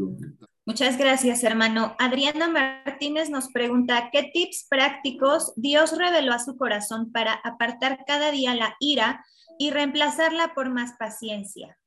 [0.64, 1.94] Muchas gracias, hermano.
[1.98, 8.30] Adriana Martínez nos pregunta, ¿qué tips prácticos Dios reveló a su corazón para apartar cada
[8.30, 9.24] día la ira
[9.58, 11.78] y reemplazarla por más paciencia?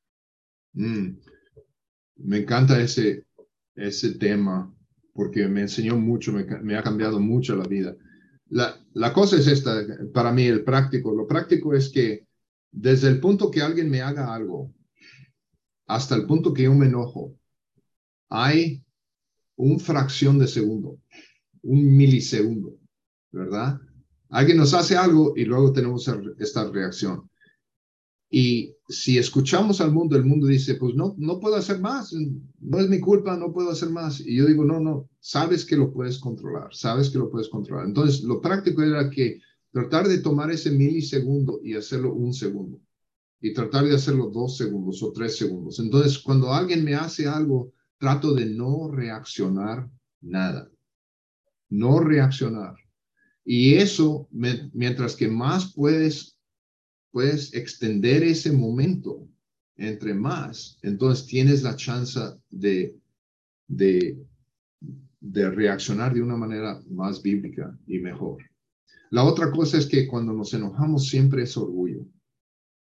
[0.73, 1.17] Mm,
[2.19, 3.25] me encanta ese,
[3.75, 4.73] ese tema
[5.13, 7.95] porque me enseñó mucho, me, ha cambiado mucho la vida.
[8.49, 12.27] La, la cosa es esta, para mí el práctico, lo práctico es que
[12.71, 14.71] desde el punto que alguien me haga algo,
[15.87, 17.33] hasta el punto que yo me enojo,
[18.29, 18.83] hay
[19.55, 20.99] un fracción de segundo,
[21.63, 22.77] un milisegundo,
[23.31, 23.79] ¿verdad?
[24.29, 27.29] Alguien nos hace algo y luego tenemos esta reacción.
[28.29, 32.13] Y si escuchamos al mundo, el mundo dice, pues no, no puedo hacer más,
[32.59, 34.21] no es mi culpa, no puedo hacer más.
[34.21, 37.85] Y yo digo, no, no, sabes que lo puedes controlar, sabes que lo puedes controlar.
[37.85, 42.79] Entonces, lo práctico era que tratar de tomar ese milisegundo y hacerlo un segundo
[43.41, 45.79] y tratar de hacerlo dos segundos o tres segundos.
[45.79, 49.89] Entonces, cuando alguien me hace algo, trato de no reaccionar
[50.21, 50.71] nada.
[51.69, 52.75] No reaccionar.
[53.43, 56.36] Y eso, mientras que más puedes,
[57.17, 59.27] puedes extender ese momento,
[59.75, 62.19] entre más, entonces tienes la chance
[62.51, 62.95] de,
[63.67, 64.23] de,
[65.19, 68.43] de reaccionar de una manera más bíblica y mejor.
[69.09, 72.05] La otra cosa es que cuando nos enojamos siempre es orgullo.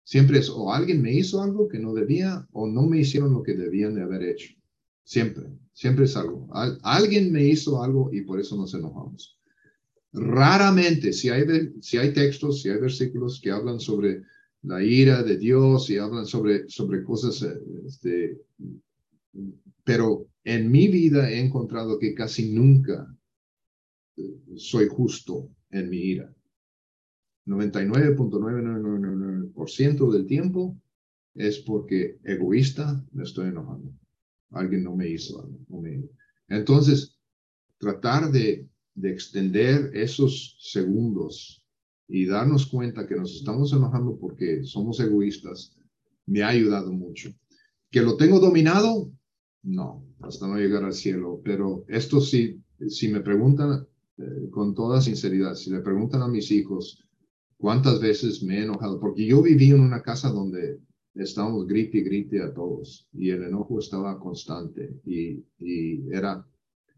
[0.03, 3.43] Siempre es o alguien me hizo algo que no debía o no me hicieron lo
[3.43, 4.55] que debían de haber hecho.
[5.03, 6.47] Siempre, siempre es algo.
[6.81, 9.37] alguien me hizo algo y por eso nos enojamos.
[10.13, 11.43] Raramente, si hay,
[11.81, 14.21] si hay textos, si hay versículos que hablan sobre
[14.61, 18.39] la ira de Dios y hablan sobre, sobre cosas, eh, este,
[19.83, 23.07] pero en mi vida he encontrado que casi nunca
[24.17, 26.31] eh, soy justo en mi ira.
[27.45, 30.77] 99.9999% del tiempo
[31.35, 33.91] es porque egoísta me estoy enojando.
[34.51, 35.57] Alguien no me hizo algo.
[36.47, 37.17] Entonces,
[37.79, 41.63] tratar de, de extender esos segundos
[42.07, 45.75] y darnos cuenta que nos estamos enojando porque somos egoístas,
[46.25, 47.33] me ha ayudado mucho.
[47.89, 49.11] ¿Que lo tengo dominado?
[49.63, 51.41] No, hasta no llegar al cielo.
[51.43, 53.87] Pero esto sí, si me preguntan
[54.17, 57.03] eh, con toda sinceridad, si le preguntan a mis hijos,
[57.57, 60.79] cuántas veces me he enojado, porque yo viví en una casa donde
[61.15, 66.45] estábamos grite y grite a todos y el enojo estaba constante y, y era,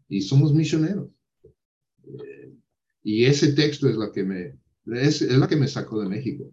[0.08, 1.08] y somos misioneros.
[3.02, 6.52] Y ese texto es la que me, es, la que me sacó de México,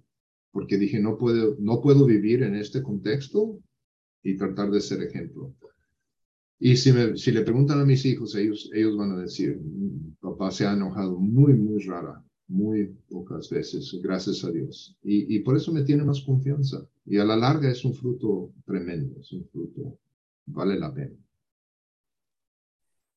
[0.51, 3.59] porque dije, no puedo, no puedo vivir en este contexto
[4.21, 5.53] y tratar de ser ejemplo.
[6.59, 9.59] Y si, me, si le preguntan a mis hijos, ellos, ellos van a decir,
[10.19, 14.95] papá se ha enojado muy, muy rara, muy pocas veces, gracias a Dios.
[15.03, 16.87] Y, y por eso me tiene más confianza.
[17.05, 19.97] Y a la larga es un fruto tremendo, es un fruto,
[20.45, 21.22] vale la pena.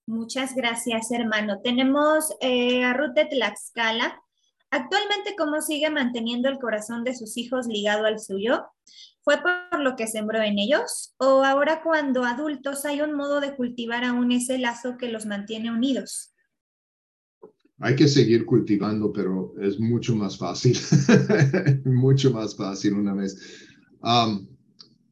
[0.06, 1.60] Muchas gracias, hermano.
[1.62, 4.22] Tenemos eh, a Ruth de Tlaxcala.
[4.70, 8.66] Actualmente, ¿cómo sigue manteniendo el corazón de sus hijos ligado al suyo?
[9.22, 11.14] ¿Fue por lo que sembró en ellos?
[11.18, 15.72] ¿O ahora cuando adultos hay un modo de cultivar aún ese lazo que los mantiene
[15.72, 16.32] unidos?
[17.80, 20.78] Hay que seguir cultivando, pero es mucho más fácil,
[21.84, 23.36] mucho más fácil una vez.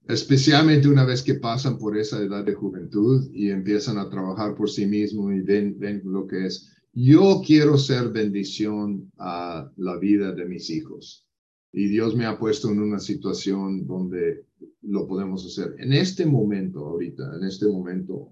[0.08, 4.70] Especialmente una vez que pasan por esa edad de juventud y empiezan a trabajar por
[4.70, 6.70] sí mismos y ven, lo que es.
[6.92, 11.26] Yo quiero ser bendición a la vida de mis hijos
[11.72, 14.46] y Dios me ha puesto en una situación donde
[14.82, 15.74] lo podemos hacer.
[15.78, 18.30] En este momento, ahorita, en este momento,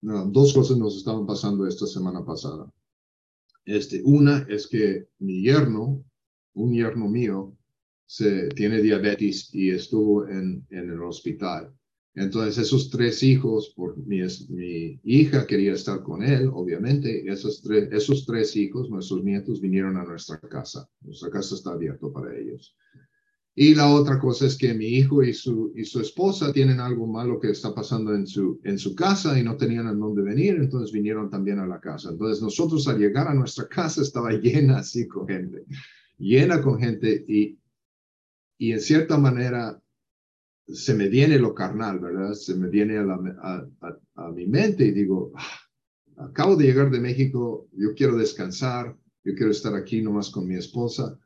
[0.00, 2.72] dos cosas nos estaban pasando esta semana pasada.
[3.64, 6.04] Este, una es que mi yerno,
[6.54, 7.55] un yerno mío,
[8.06, 11.72] se, tiene diabetes y estuvo en, en el hospital.
[12.16, 17.90] Entonces, esos tres hijos, por mi, mi hija quería estar con él, obviamente, esos tres,
[17.92, 20.88] esos tres hijos, nuestros nietos, vinieron a nuestra casa.
[21.02, 22.74] Nuestra casa está abierta para ellos.
[23.54, 27.06] Y la otra cosa es que mi hijo y su, y su esposa tienen algo
[27.06, 30.56] malo que está pasando en su, en su casa y no tenían a dónde venir,
[30.56, 32.10] entonces vinieron también a la casa.
[32.10, 35.64] Entonces nosotros al llegar a nuestra casa estaba llena así con gente,
[36.18, 37.58] llena con gente y,
[38.58, 39.80] y en cierta manera
[40.68, 42.34] se me viene lo carnal, ¿verdad?
[42.34, 47.94] Se me viene a, mi mente y digo, ah, acabo de llegar de México, yo
[47.94, 51.18] quiero descansar, yo quiero estar aquí nomás con mi esposa,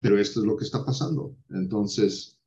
[0.00, 1.36] pero esto es lo que está pasando.
[1.50, 2.38] Entonces,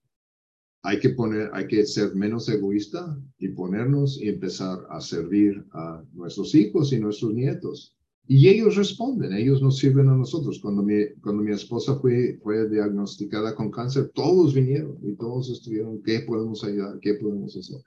[0.82, 6.04] hay que poner, hay que ser menos egoísta y ponernos y empezar a servir a
[6.14, 7.96] nuestros hijos y nuestros nietos.
[8.26, 10.60] Y ellos responden, ellos nos sirven a nosotros.
[10.62, 16.02] Cuando mi, cuando mi esposa fue, fue diagnosticada con cáncer, todos vinieron y todos estuvieron,
[16.04, 17.00] ¿qué podemos ayudar?
[17.02, 17.82] ¿Qué podemos hacer?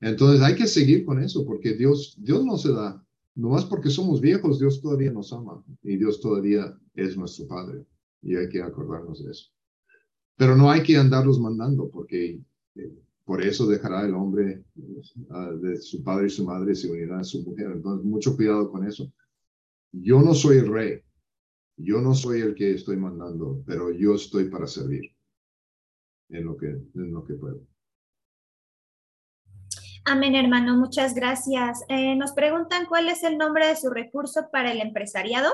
[0.00, 3.04] Entonces hay que seguir con eso porque Dios, Dios no se da.
[3.34, 7.84] No más porque somos viejos, Dios todavía nos ama y Dios todavía es nuestro Padre
[8.22, 9.50] y hay que acordarnos de eso.
[10.36, 12.40] Pero no hay que andarlos mandando porque
[12.76, 16.90] eh, por eso dejará el hombre uh, de su padre y su madre y se
[16.90, 17.72] unirá a su mujer.
[17.72, 19.12] Entonces, mucho cuidado con eso
[19.92, 21.02] yo no soy el rey,
[21.76, 25.14] yo no soy el que estoy mandando, pero yo estoy para servir
[26.30, 27.60] en lo que, en lo que puedo.
[30.04, 31.82] Amén, hermano, muchas gracias.
[31.88, 35.50] Eh, nos preguntan cuál es el nombre de su recurso para el empresariado.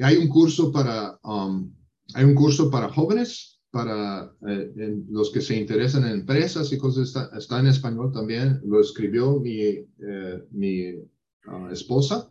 [0.00, 1.74] Hay un curso para, um,
[2.14, 4.72] hay un curso para jóvenes, para eh,
[5.10, 9.40] los que se interesan en empresas y cosas, está, está en español también, lo escribió
[9.40, 12.30] mi, eh, mi uh, esposa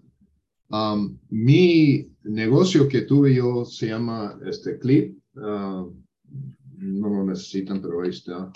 [0.69, 5.17] Um, mi negocio que tuve yo se llama este Clip.
[5.35, 5.93] Uh,
[6.79, 8.51] no lo necesitan, pero ahí está.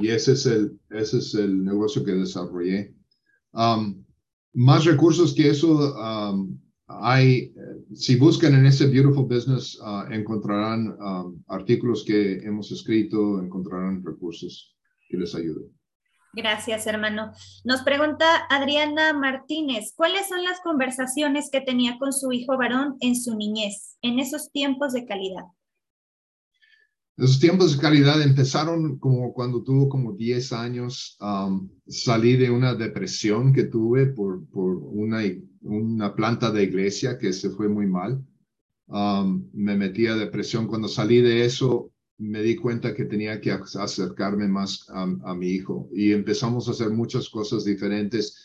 [0.00, 2.94] Y ese es el, ese es el negocio que desarrollé.
[3.52, 4.04] Um,
[4.52, 7.52] más recursos que eso um, hay,
[7.94, 10.96] si buscan en ese Beautiful Business, uh, encontrarán
[11.48, 14.74] artículos que hemos escrito, encontrarán recursos
[15.08, 15.77] que les ayuden.
[16.34, 17.32] Gracias, hermano.
[17.64, 23.16] Nos pregunta Adriana Martínez, ¿cuáles son las conversaciones que tenía con su hijo varón en
[23.16, 25.44] su niñez, en esos tiempos de calidad?
[27.18, 31.16] Esos tiempos de calidad empezaron como cuando tuvo como 10 años.
[31.20, 35.22] Um, salí de una depresión que tuve por, por una,
[35.62, 38.24] una planta de iglesia que se fue muy mal.
[38.86, 40.68] Um, me metí a depresión.
[40.68, 45.88] Cuando salí de eso, me di cuenta que tenía que acercarme más a, mi hijo
[45.92, 48.44] y empezamos a hacer muchas cosas diferentes.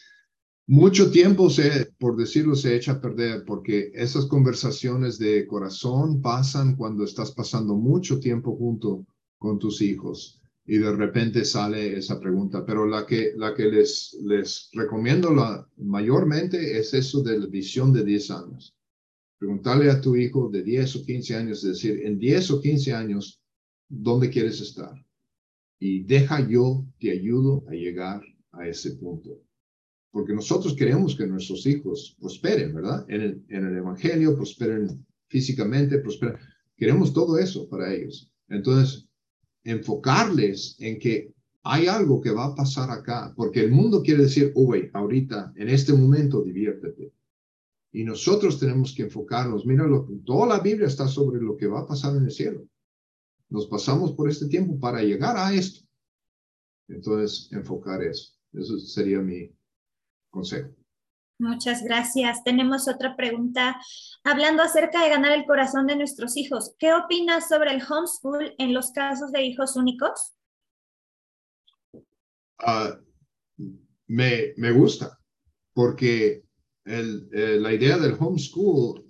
[0.67, 6.76] Mucho tiempo, se, por decirlo, se echa a perder porque esas conversaciones de corazón pasan
[6.76, 9.05] cuando estás pasando mucho tiempo junto
[9.39, 12.63] con tus hijos y de repente sale esa pregunta.
[12.65, 17.91] Pero la que, la que les, les recomiendo la, mayormente es eso de la visión
[17.91, 18.74] de 10 años.
[19.38, 22.93] Preguntarle a tu hijo de 10 o 15 años, es decir, en 10 o 15
[22.93, 23.43] años,
[24.02, 24.94] dónde quieres estar.
[25.80, 28.22] Y deja yo, te ayudo a llegar
[28.52, 29.41] a ese punto.
[30.12, 33.06] Porque nosotros queremos que nuestros hijos prosperen, ¿verdad?
[33.10, 36.38] En el, Evangelio, prosperen físicamente, prosperen.
[36.78, 38.30] Queremos todo eso para ellos.
[38.48, 39.08] Entonces,
[39.64, 41.34] enfocarles en que
[41.64, 45.70] hay algo que va a pasar acá, porque el mundo quiere decir, oh, ahorita, en
[45.70, 47.12] este momento, diviértete.
[47.91, 49.66] Y nosotros tenemos que enfocarnos.
[49.66, 49.88] Mira,
[50.26, 52.68] toda la Biblia está sobre lo que va a pasar en el cielo.
[53.54, 55.86] Nos pasamos por este tiempo para llegar a esto.
[56.88, 58.34] Entonces, enfocar eso.
[58.51, 59.56] Eso sería mi
[60.32, 60.74] consejo.
[61.38, 62.43] Muchas gracias.
[62.43, 63.80] Tenemos otra pregunta.
[64.24, 68.74] Hablando acerca de ganar el corazón de nuestros hijos, ¿qué opinas sobre el homeschool en
[68.74, 70.34] los casos de hijos únicos?
[72.58, 72.97] Ah,
[74.08, 75.20] me, me, gusta,
[75.74, 76.43] porque
[76.86, 79.06] el, eh, la idea del homeschool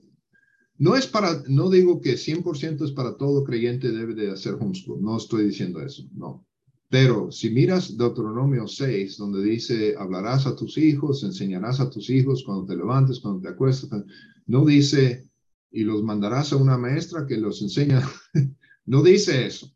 [0.84, 5.02] no es para, no digo que 100% es para todo creyente debe de hacer homeschool,
[5.02, 6.46] no estoy diciendo eso, no.
[6.90, 12.44] Pero si miras Deuteronomio 6, donde dice, hablarás a tus hijos, enseñarás a tus hijos
[12.46, 14.04] cuando te levantes, cuando te acuestas,
[14.46, 15.30] no dice,
[15.72, 18.02] y los mandarás a una maestra que los enseña,
[18.86, 19.72] no dice eso.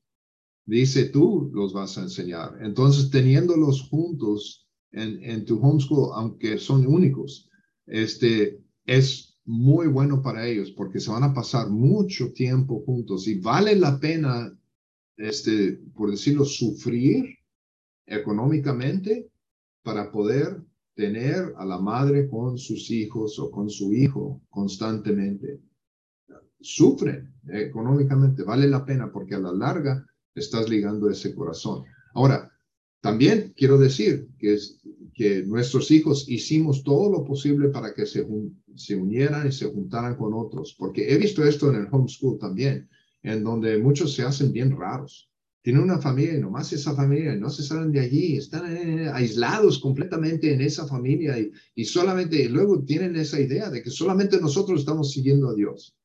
[0.65, 2.57] Dice, tú los vas a enseñar.
[2.59, 7.49] Entonces, teniéndolos juntos en, en tu homeschool, aunque son únicos,
[7.85, 13.39] este, es muy bueno para ellos porque se van a pasar mucho tiempo juntos y
[13.39, 14.53] vale la pena,
[15.15, 17.37] este, por decirlo, sufrir
[18.05, 19.31] económicamente
[19.83, 20.61] para poder
[20.95, 25.61] tener a la madre con sus hijos o con su hijo constantemente.
[26.59, 31.85] Sufren económicamente, vale la pena porque a la larga estás ligando ese corazón.
[32.15, 32.51] Ahora,
[33.01, 34.79] también quiero decir que, es,
[35.13, 38.21] que nuestros hijos hicimos todo lo posible para que se,
[38.95, 42.87] unieran y se juntaran con otros, porque he visto esto en el homeschool también,
[43.23, 45.29] en donde muchos se hacen bien raros.
[45.63, 49.79] Tienen una familia y nomás esa familia, no se salen de allí, están eh, aislados
[49.79, 51.35] completamente en esa familia
[51.75, 55.97] y, solamente, luego tienen esa idea de que solamente nosotros estamos siguiendo a Dios.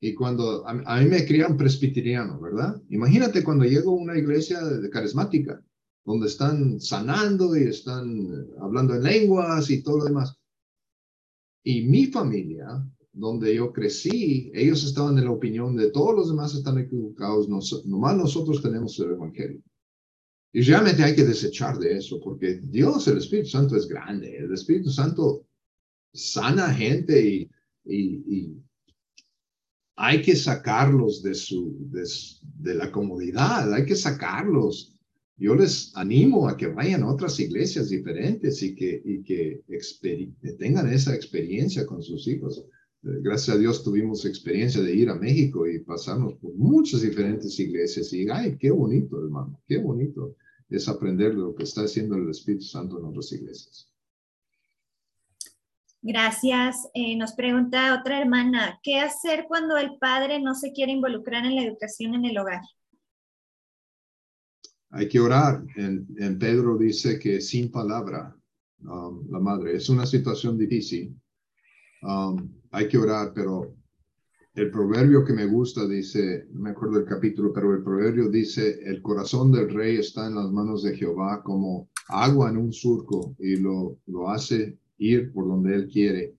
[0.00, 2.80] Y cuando a, mí me crían presbiteriano, ¿verdad?
[2.90, 5.60] Imagínate cuando llego a una iglesia de, carismática,
[6.06, 10.38] donde están sanando y están hablando en lenguas y todo lo demás.
[11.62, 12.66] Y mi familia,
[13.12, 17.48] donde yo crecí, ellos estaban en la opinión de todos los demás están equivocados,
[17.84, 19.60] nomás nosotros tenemos el Evangelio.
[20.52, 24.52] Y realmente hay que desechar de eso, porque Dios, el Espíritu Santo es grande, el
[24.54, 25.44] Espíritu Santo
[26.14, 27.50] sana gente y,
[27.84, 28.56] y
[29.96, 34.95] hay que sacarlos de, su, de, la comodidad, hay que sacarlos.
[35.38, 39.02] Yo les animo a que vayan a otras iglesias diferentes y que,
[40.58, 42.64] tengan esa experiencia con sus hijos.
[43.02, 47.58] Eh, gracias a Dios tuvimos experiencia de ir a México y pasarnos por muchas diferentes
[47.60, 50.34] iglesias y, ay, qué bonito, hermano, qué bonito
[50.68, 53.92] es aprender lo que está haciendo el Espíritu Santo en otras iglesias.
[56.02, 56.88] Gracias.
[56.94, 61.56] Eh, nos pregunta otra hermana, ¿qué hacer cuando el padre no se quiere involucrar en
[61.56, 62.62] la educación en el hogar?
[64.96, 65.62] Hay que orar.
[65.76, 68.34] En, Pedro dice que sin palabra,
[68.80, 71.14] um, la madre, es una situación difícil.
[72.00, 73.76] Um, hay que orar, pero
[74.54, 78.80] el proverbio que me gusta dice, no me acuerdo el capítulo, pero el proverbio dice,
[78.86, 83.36] el corazón del rey está en las manos de Jehová como agua en un surco
[83.38, 86.38] y lo, lo hace ir por donde Él quiere.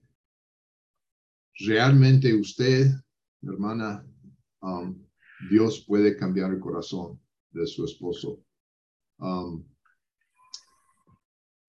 [1.60, 2.90] Realmente usted,
[3.40, 4.04] hermana,
[4.62, 5.00] um,
[5.48, 7.20] Dios puede cambiar el corazón
[7.52, 8.40] de su esposo.
[9.18, 9.64] Um,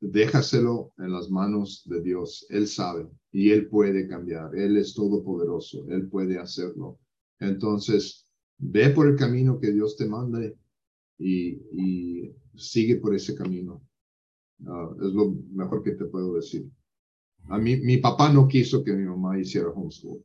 [0.02, 2.46] déjaselo en las manos de Dios.
[2.50, 4.56] Él sabe y Él puede cambiar.
[4.56, 5.86] Él es todopoderoso.
[5.90, 7.00] Él puede hacerlo.
[7.40, 8.26] Entonces,
[8.58, 10.58] ve por el camino que Dios te mande
[11.18, 13.82] y, sigue por ese camino.
[14.60, 16.70] Uh, es lo mejor que te puedo decir.
[17.48, 20.22] A mí, mi papá no quiso que mi mamá hiciera homeschool,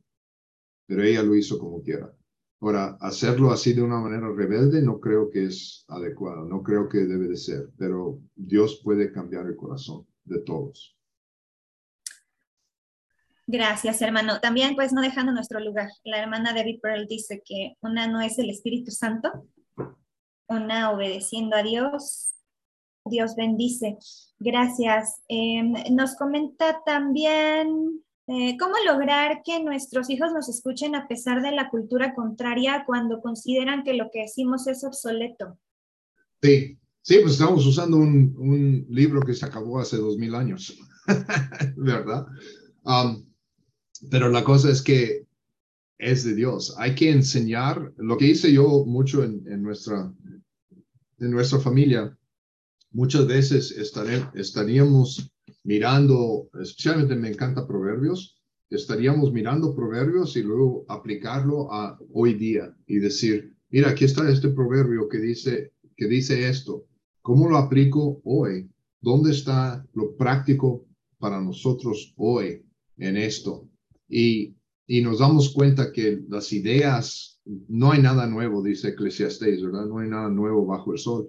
[0.85, 2.13] pero ella lo hizo como quiera.
[2.65, 6.97] Ahora, hacerlo así de una manera rebelde no creo que es adecuado, no creo que
[6.97, 10.97] debe de ser, pero Dios puede cambiar el corazón de todos.
[13.45, 14.39] Gracias, hermano.
[14.41, 18.39] También, pues, no dejando nuestro lugar, la hermana Debbie Pearl dice que una no es
[18.39, 19.47] el Espíritu Santo,
[20.47, 22.31] una obedeciendo a Dios
[23.05, 23.97] Dios bendice.
[24.39, 25.21] Gracias.
[25.27, 31.51] Em, nos comenta también eh, cómo lograr que nuestros hijos nos escuchen a pesar de
[31.51, 35.59] la cultura contraria cuando consideran que lo que decimos es obsoleto.
[36.41, 40.75] Sí, sí, pues estamos usando un, libro que se acabó hace dos mil años,
[41.77, 42.25] ¿verdad?
[42.83, 43.25] Um,
[44.09, 45.25] pero la cosa es que
[45.97, 46.75] es de Dios.
[46.77, 50.11] Hay que enseñar, lo que hice yo mucho en, en nuestra,
[51.19, 52.17] en nuestra familia,
[52.91, 53.71] muchas veces
[54.33, 55.31] estaríamos
[55.65, 58.35] mirando, especialmente me encanta Proverbios,
[58.69, 64.49] estaríamos mirando proverbios y luego aplicarlo a hoy día y decir, mira, aquí está este
[64.49, 66.85] proverbio que dice, que dice esto.
[67.21, 68.69] ¿Cómo lo aplico hoy?
[69.01, 70.85] ¿Dónde está lo práctico
[71.17, 72.63] para nosotros hoy
[72.97, 73.67] en esto?
[74.07, 74.55] Y,
[74.87, 79.85] y nos damos cuenta que las ideas, no hay nada nuevo, dice Eclesiastes, ¿verdad?
[79.85, 81.27] No hay nada nuevo bajo el sol.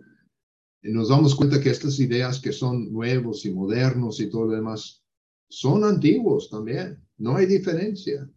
[0.83, 5.03] Nos damos cuenta que estas ideas que son nuevos y modernos y todo lo demás,
[5.49, 8.29] son antiguos también, no hay diferencia.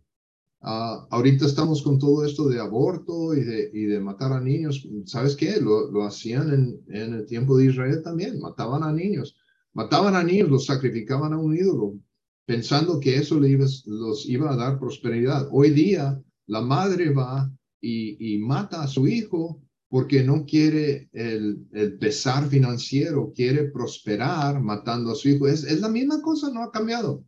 [0.62, 4.86] Uh, ahorita estamos con todo esto de aborto y de, y de matar a niños.
[5.06, 5.60] ¿Sabes qué?
[5.62, 8.40] Lo, lo hacían en, en, el tiempo de Israel también.
[8.40, 9.38] Mataban a niños.
[9.74, 11.98] Mataban a niños, los sacrificaban a un ídolo,
[12.46, 15.48] pensando que eso le iba, los iba a dar prosperidad.
[15.52, 17.50] Hoy día, la madre va
[17.80, 24.62] y, y mata a su hijo porque no quiere el, el, pesar financiero, quiere prosperar
[24.62, 25.48] matando a su hijo.
[25.48, 27.24] Es, es la misma cosa, no ha cambiado.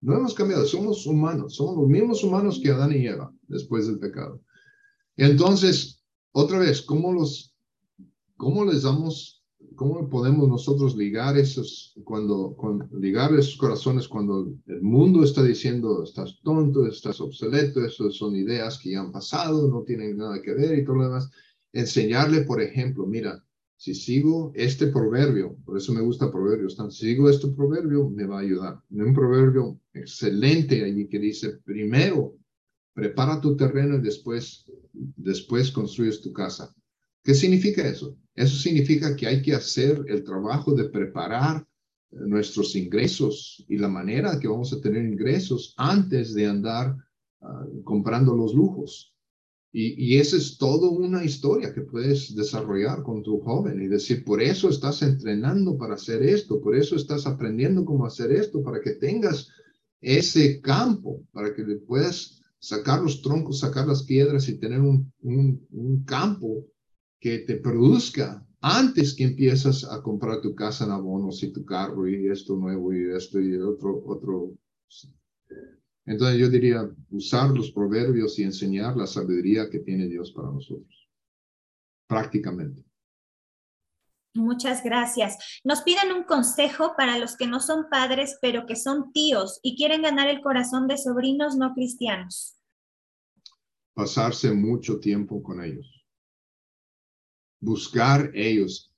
[0.00, 3.98] No hemos cambiado, somos humanos, somos los mismos humanos que Adán y Eva después del
[3.98, 4.40] pecado.
[5.16, 6.02] Entonces,
[6.32, 7.52] otra vez, ¿cómo, los,
[8.36, 9.44] cómo les damos,
[9.74, 12.56] cómo podemos nosotros ligar esos, cuando,
[12.92, 18.78] ligar esos corazones cuando el mundo está diciendo, estás tonto, estás obsoleto, esas son ideas
[18.78, 21.28] que ya han pasado, no tienen nada que ver y todo lo demás?
[21.72, 23.44] Enseñarle, por ejemplo, mira,
[23.76, 28.38] si sigo este proverbio, por eso me gusta proverbios, si sigo este proverbio, me va
[28.38, 28.82] a ayudar.
[28.90, 32.36] Un proverbio excelente allí que dice, primero,
[32.92, 36.74] prepara tu terreno y después, después construyes tu casa.
[37.22, 38.16] ¿Qué significa eso?
[38.34, 41.64] Eso significa que hay que hacer el trabajo de preparar
[42.10, 46.96] nuestros ingresos y la manera que vamos a tener ingresos antes de andar
[47.42, 49.14] ah, comprando los lujos.
[49.70, 54.24] Y, y, esa es toda una historia que puedes desarrollar con tu joven y decir,
[54.24, 58.80] por eso estás entrenando para hacer esto, por eso estás aprendiendo cómo hacer esto, para
[58.80, 59.48] que tengas
[60.00, 65.12] ese campo, para que le puedas sacar los troncos, sacar las piedras y tener un,
[65.22, 66.66] un, campo
[67.20, 72.08] que te produzca antes que empiezas a comprar tu casa en abonos y tu carro
[72.08, 74.52] y esto nuevo y esto y otro, otro
[76.08, 81.06] entonces yo diría usar los proverbios y enseñar la sabiduría que tiene Dios para nosotros,
[82.06, 82.82] prácticamente.
[84.34, 85.60] Muchas gracias.
[85.64, 89.76] Nos piden un consejo para los que no son padres, pero que son tíos y
[89.76, 92.56] quieren ganar el corazón de sobrinos no cristianos.
[93.92, 96.06] Pasarse mucho tiempo con ellos.
[97.60, 98.90] Buscar ellos.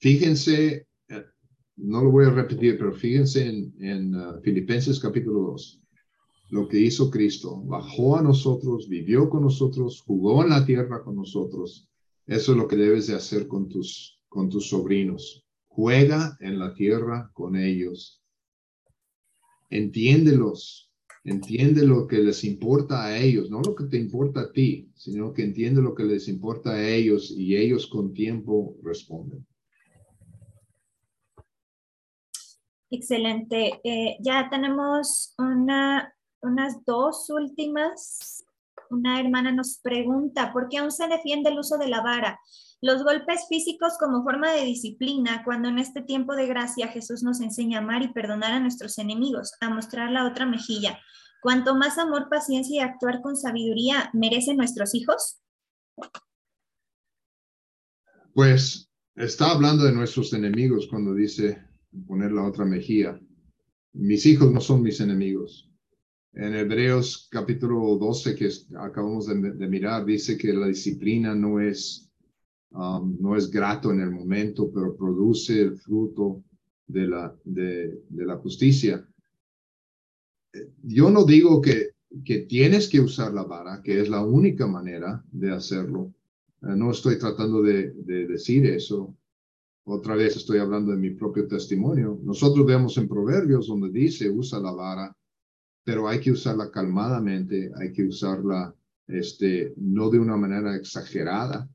[0.00, 1.24] Fíjense, eh,
[1.76, 5.81] no lo voy a repetir, pero fíjense en, uh, Filipenses capítulo 2
[6.52, 7.62] lo que hizo Cristo.
[7.64, 11.88] Bajó a nosotros, vivió con nosotros, jugó en la tierra con nosotros.
[12.26, 15.46] Eso es lo que debes de hacer con tus, con tus sobrinos.
[15.66, 18.22] Juega en la tierra con ellos.
[19.70, 20.92] Entiéndelos.
[21.24, 25.32] Entiende lo que les importa a ellos, no lo que te importa a ti, sino
[25.32, 29.46] que entiende lo que les importa a ellos y ellos con tiempo responden.
[32.90, 33.80] Excelente.
[33.84, 36.12] Eh, ya tenemos una
[36.42, 38.44] unas dos últimas.
[38.90, 42.38] Una hermana nos pregunta, ¿por qué aún se defiende el uso de la vara?
[42.82, 47.40] Los golpes físicos como forma de disciplina, cuando en este tiempo de gracia Jesús nos
[47.40, 50.98] enseña a amar y perdonar a nuestros enemigos, a mostrar la otra mejilla.
[51.40, 55.40] Cuanto más amor, paciencia y actuar con sabiduría merecen nuestros hijos.
[58.34, 61.64] Pues está hablando de nuestros enemigos cuando dice
[62.06, 63.18] poner la otra mejilla.
[63.92, 65.71] Mis hijos no son mis enemigos.
[66.34, 68.48] En Hebreos capítulo 12 que
[68.78, 72.10] acabamos de, mirar, dice que la disciplina no es,
[72.70, 76.42] um, no es grato en el momento, pero produce el fruto
[76.86, 79.06] de la, de, la justicia.
[80.82, 81.90] Yo no digo que,
[82.24, 86.14] que tienes que usar la vara, que es la única manera de hacerlo.
[86.62, 89.14] Eh, no estoy tratando de, de decir eso.
[89.84, 92.18] Otra vez estoy hablando de mi propio testimonio.
[92.22, 95.14] Nosotros vemos en Proverbios donde dice usa la vara
[95.84, 98.74] pero hay que usarla calmadamente, hay que usarla
[99.08, 101.68] este, no de una manera exagerada.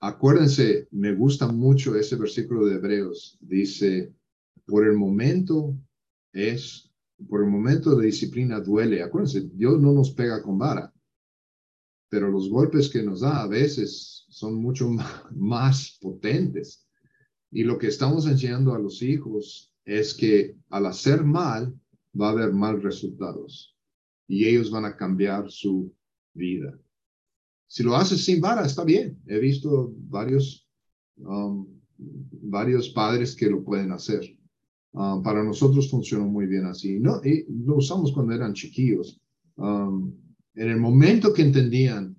[0.00, 3.38] Acuérdense, me gusta mucho ese versículo de Hebreos.
[3.40, 4.12] Dice,
[4.66, 5.76] por el momento
[6.32, 6.90] es,
[7.28, 9.02] por el momento de disciplina duele.
[9.02, 10.92] Acuérdense, Dios no nos pega con vara,
[12.08, 14.88] pero los golpes que nos da a veces son mucho
[15.30, 16.86] más potentes.
[17.50, 21.78] Y lo que estamos enseñando a los hijos es que al hacer mal,
[22.18, 23.76] va a haber mal resultados
[24.26, 25.92] y ellos van a cambiar su
[26.32, 26.78] vida.
[27.66, 29.20] Si lo haces sin vara, está bien.
[29.26, 30.66] He visto varios,
[31.16, 31.66] um,
[31.98, 34.22] varios padres que lo pueden hacer.
[34.94, 37.00] Ah, para nosotros funcionó muy bien así.
[37.00, 37.20] ¿no?
[37.24, 39.20] Y lo usamos cuando eran chiquillos.
[39.56, 40.14] Um,
[40.54, 42.16] en el momento que entendían,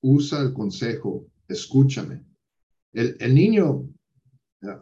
[0.00, 2.24] usa el consejo, escúchame.
[2.92, 3.86] El, el niño,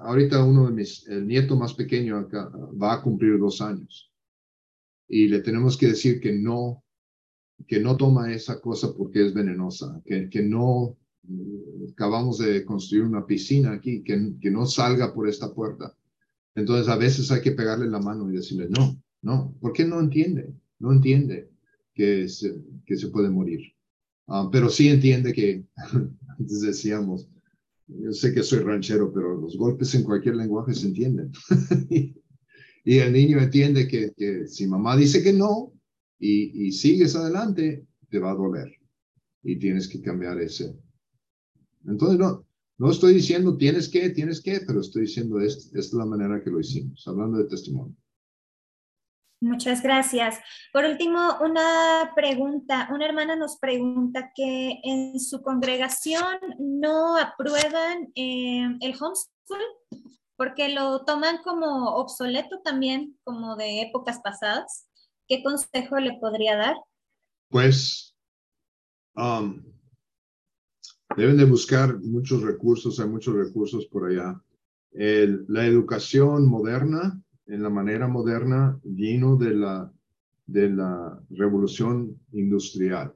[0.00, 2.50] ahorita uno de mis, el nieto más pequeño acá,
[2.80, 4.10] va a cumplir dos años.
[5.08, 6.84] Y le tenemos que decir que no,
[7.66, 10.96] que no toma esa cosa porque es venenosa, que, que no,
[11.92, 15.96] acabamos de construir una piscina aquí, que, que no salga por esta puerta
[16.56, 20.00] entonces a veces hay que pegarle la mano y decirle, no, no, ¿por qué no
[20.00, 20.52] entiende?
[20.78, 21.50] No entiende
[21.94, 23.60] que se, que se puede morir.
[24.26, 25.64] Ah, pero sí entiende que,
[26.38, 27.28] antes decíamos,
[27.88, 31.32] yo sé que soy ranchero, pero los golpes en cualquier lenguaje se entienden.
[32.84, 35.72] y el niño entiende que, que, si mamá dice que no
[36.18, 38.70] y, y sigues adelante, te va a doler.
[39.42, 40.76] Y tienes que cambiar ese.
[41.86, 42.46] Entonces, no,
[42.78, 46.50] no estoy diciendo tienes que, tienes que, pero estoy diciendo esta es la manera que
[46.50, 47.96] lo hicimos, hablando de testimonio.
[49.40, 50.38] Muchas gracias.
[50.72, 52.88] Por último, una pregunta.
[52.90, 59.60] Una hermana nos pregunta que en su congregación no aprueban eh, el homeschool
[60.36, 64.88] porque lo toman como obsoleto también, como de épocas pasadas.
[65.28, 66.76] ¿Qué consejo le podría dar?
[67.48, 68.14] Pues
[69.14, 69.62] um,
[71.14, 74.40] Deben de buscar muchos recursos, hay muchos recursos por allá.
[74.92, 79.92] la educación moderna, en la manera moderna, vino de la,
[80.46, 83.12] de la revolución industrial,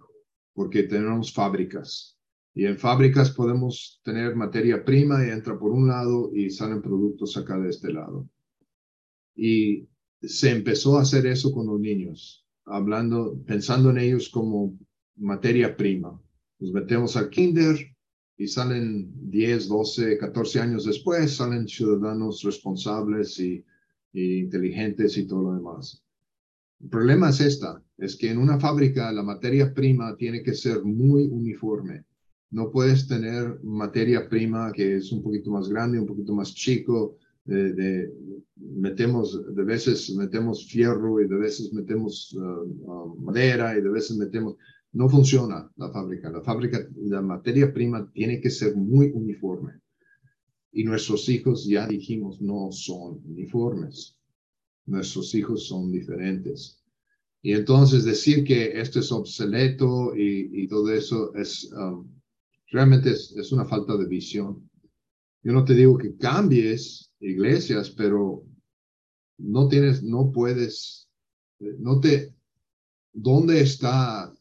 [0.54, 2.16] porque tenemos fábricas.
[2.54, 7.36] Y en fábricas podemos tener materia prima y entra por un lado y salen productos
[7.36, 8.28] acá de este lado.
[9.34, 9.88] Y
[10.22, 14.76] se empezó a hacer eso con los niños, hablando, pensando en ellos como
[15.16, 16.20] materia prima.
[16.58, 17.76] Nos metemos al kinder
[18.36, 23.64] y salen 10, 12, 14 años después, salen ciudadanos responsables y,
[24.12, 26.02] inteligentes y todo lo demás.
[26.80, 30.82] El problema es esta, es que en una fábrica la materia prima tiene que ser
[30.82, 32.04] muy uniforme.
[32.50, 37.18] No puedes tener materia prima que es un poquito más grande, un poquito más chico,
[37.44, 38.12] de,
[38.56, 44.16] metemos, de veces metemos fierro y de veces metemos uh, uh, madera y de veces
[44.16, 44.56] metemos,
[44.92, 46.30] no funciona la fábrica.
[46.30, 49.80] La fábrica, la materia prima tiene que ser muy uniforme.
[50.72, 54.16] Y nuestros hijos, ya dijimos, no son uniformes.
[54.86, 56.82] Nuestros hijos son diferentes.
[57.42, 62.06] Y entonces decir que esto es obsoleto y, todo eso es um,
[62.70, 64.70] realmente es, es, una falta de visión.
[65.42, 68.44] Yo no te digo que cambies iglesias, pero
[69.38, 71.08] no tienes, no puedes,
[71.58, 72.34] no te,
[73.12, 74.32] ¿dónde está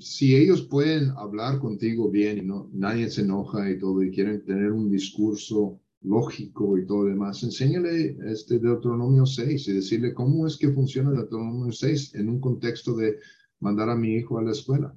[0.00, 4.44] si ellos pueden hablar contigo bien y no, nadie se enoja y todo y quieren
[4.44, 10.56] tener un discurso lógico y todo demás, enséñale este Deuteronomio 6 y decirle cómo es
[10.56, 13.18] que funciona Deuteronomio 6 en un contexto de
[13.60, 14.96] mandar a mi hijo a la escuela.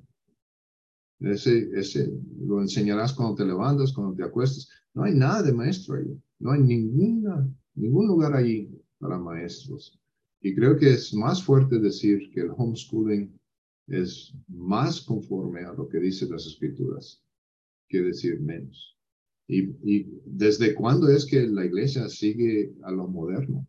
[1.19, 4.69] Ese, ese lo enseñarás cuando te levantas, cuando te acuestas.
[4.93, 6.19] No hay nada de maestro ahí.
[6.39, 8.69] No hay ninguna, ningún lugar ahí
[8.99, 9.99] para maestros.
[10.41, 13.39] Y creo que es más fuerte decir que el homeschooling
[13.91, 17.21] es más conforme a lo que dicen las escrituras
[17.87, 18.97] que decir menos.
[19.47, 23.67] Y, desde cuándo es que la iglesia sigue a lo moderno?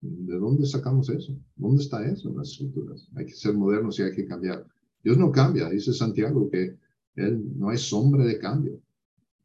[0.00, 1.36] ¿De dónde sacamos eso?
[1.56, 3.08] ¿Dónde está eso en las escrituras?
[3.16, 4.64] Hay que ser modernos y hay que cambiar.
[5.02, 6.78] Dios no cambia, dice Santiago que
[7.16, 8.80] Él no hay sombra de cambio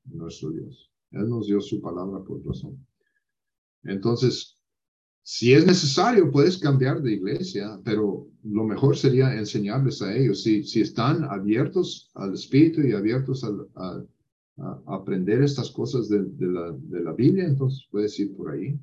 [0.06, 0.92] nuestro Dios.
[1.12, 2.86] Él nos dio su palabra por razón.
[3.84, 4.59] Entonces,
[5.32, 10.42] si es necesario, puedes cambiar de iglesia, pero lo mejor sería enseñarles a ellos.
[10.42, 13.46] Si, si están abiertos al Espíritu y abiertos
[13.76, 14.04] a,
[14.88, 18.76] aprender estas cosas de, la, de, la, Biblia, entonces puedes ir por ahí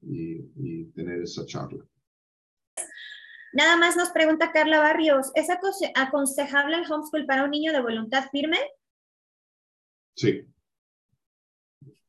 [0.00, 1.84] y, y, tener esa charla.
[3.52, 8.30] Nada más nos pregunta Carla Barrios, ¿es aconsejable el homeschool para un niño de voluntad
[8.32, 8.56] firme?
[10.16, 10.46] Sí.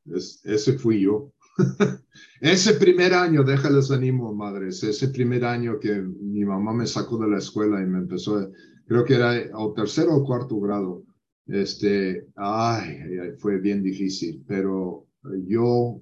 [0.06, 1.33] Es, ese fui yo.
[2.40, 7.30] ese primer año, déjales ánimo, madres, ese primer año que mi mamá me sacó de
[7.30, 8.50] la escuela y me empezó,
[8.86, 11.04] creo que era al tercero o cuarto grado,
[11.46, 12.98] este, ay,
[13.38, 15.06] fue bien difícil, pero
[15.46, 16.00] yo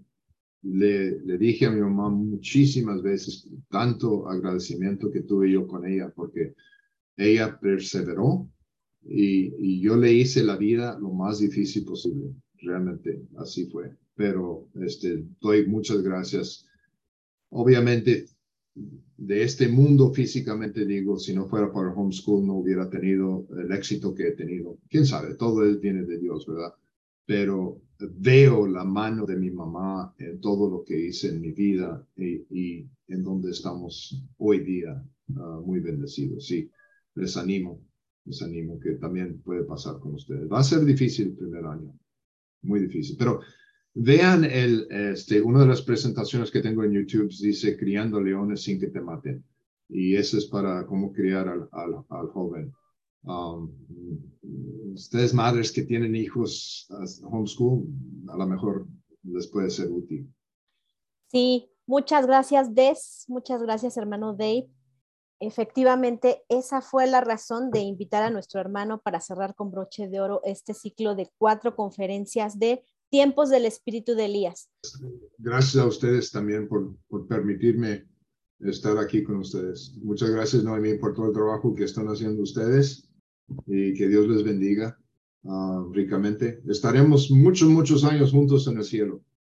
[0.63, 6.13] le, le dije a mi mamá muchísimas veces tanto agradecimiento que tuve yo con ella,
[6.15, 6.55] porque
[7.17, 8.49] ella perseveró
[9.03, 14.69] y, y yo le hice la vida lo más difícil posible, realmente así fue pero
[14.81, 16.67] este, doy muchas gracias.
[17.51, 18.27] Obviamente,
[18.75, 24.15] de este mundo físicamente digo, si no fuera para homeschool no hubiera tenido el éxito
[24.15, 24.79] que he tenido.
[24.89, 26.75] Quién sabe, todo viene de Dios, ¿verdad?
[27.27, 32.05] pero veo la mano de mi mamá en todo lo que hice en mi vida
[32.17, 35.03] y, en donde estamos hoy día
[35.37, 36.47] ah, muy bendecidos.
[36.47, 36.71] Sí,
[37.15, 37.81] les animo,
[38.25, 40.51] les animo que también puede pasar con ustedes.
[40.51, 41.95] Va a ser difícil el primer año,
[42.63, 43.41] muy difícil, pero
[43.95, 48.81] vean el, este, una de las presentaciones que tengo en YouTube, dice Criando leones sin
[48.81, 49.45] que te maten.
[49.89, 51.69] Y eso es para cómo criar al,
[52.09, 52.73] al joven.
[53.25, 53.71] Um,
[54.95, 56.89] ustedes madres que tienen hijos
[57.23, 57.87] homeschool,
[58.29, 58.87] a lo mejor
[59.23, 60.29] les puede ser útil.
[61.29, 64.69] Sí, muchas gracias Des, muchas gracias hermano Dave.
[65.39, 70.21] Efectivamente, esa fue la razón de invitar a nuestro hermano para cerrar con broche de
[70.21, 74.71] oro este ciclo de cuatro conferencias de tiempos del espíritu de Elías.
[75.37, 78.07] Gracias a ustedes también por, por permitirme
[78.61, 79.95] estar aquí con ustedes.
[80.03, 83.07] Muchas gracias, Noemí, por todo el trabajo que están haciendo ustedes
[83.67, 84.99] y que Dios les bendiga
[85.45, 86.63] ah, ricamente.
[86.67, 89.21] Estaremos muchos, muchos años juntos en el cielo.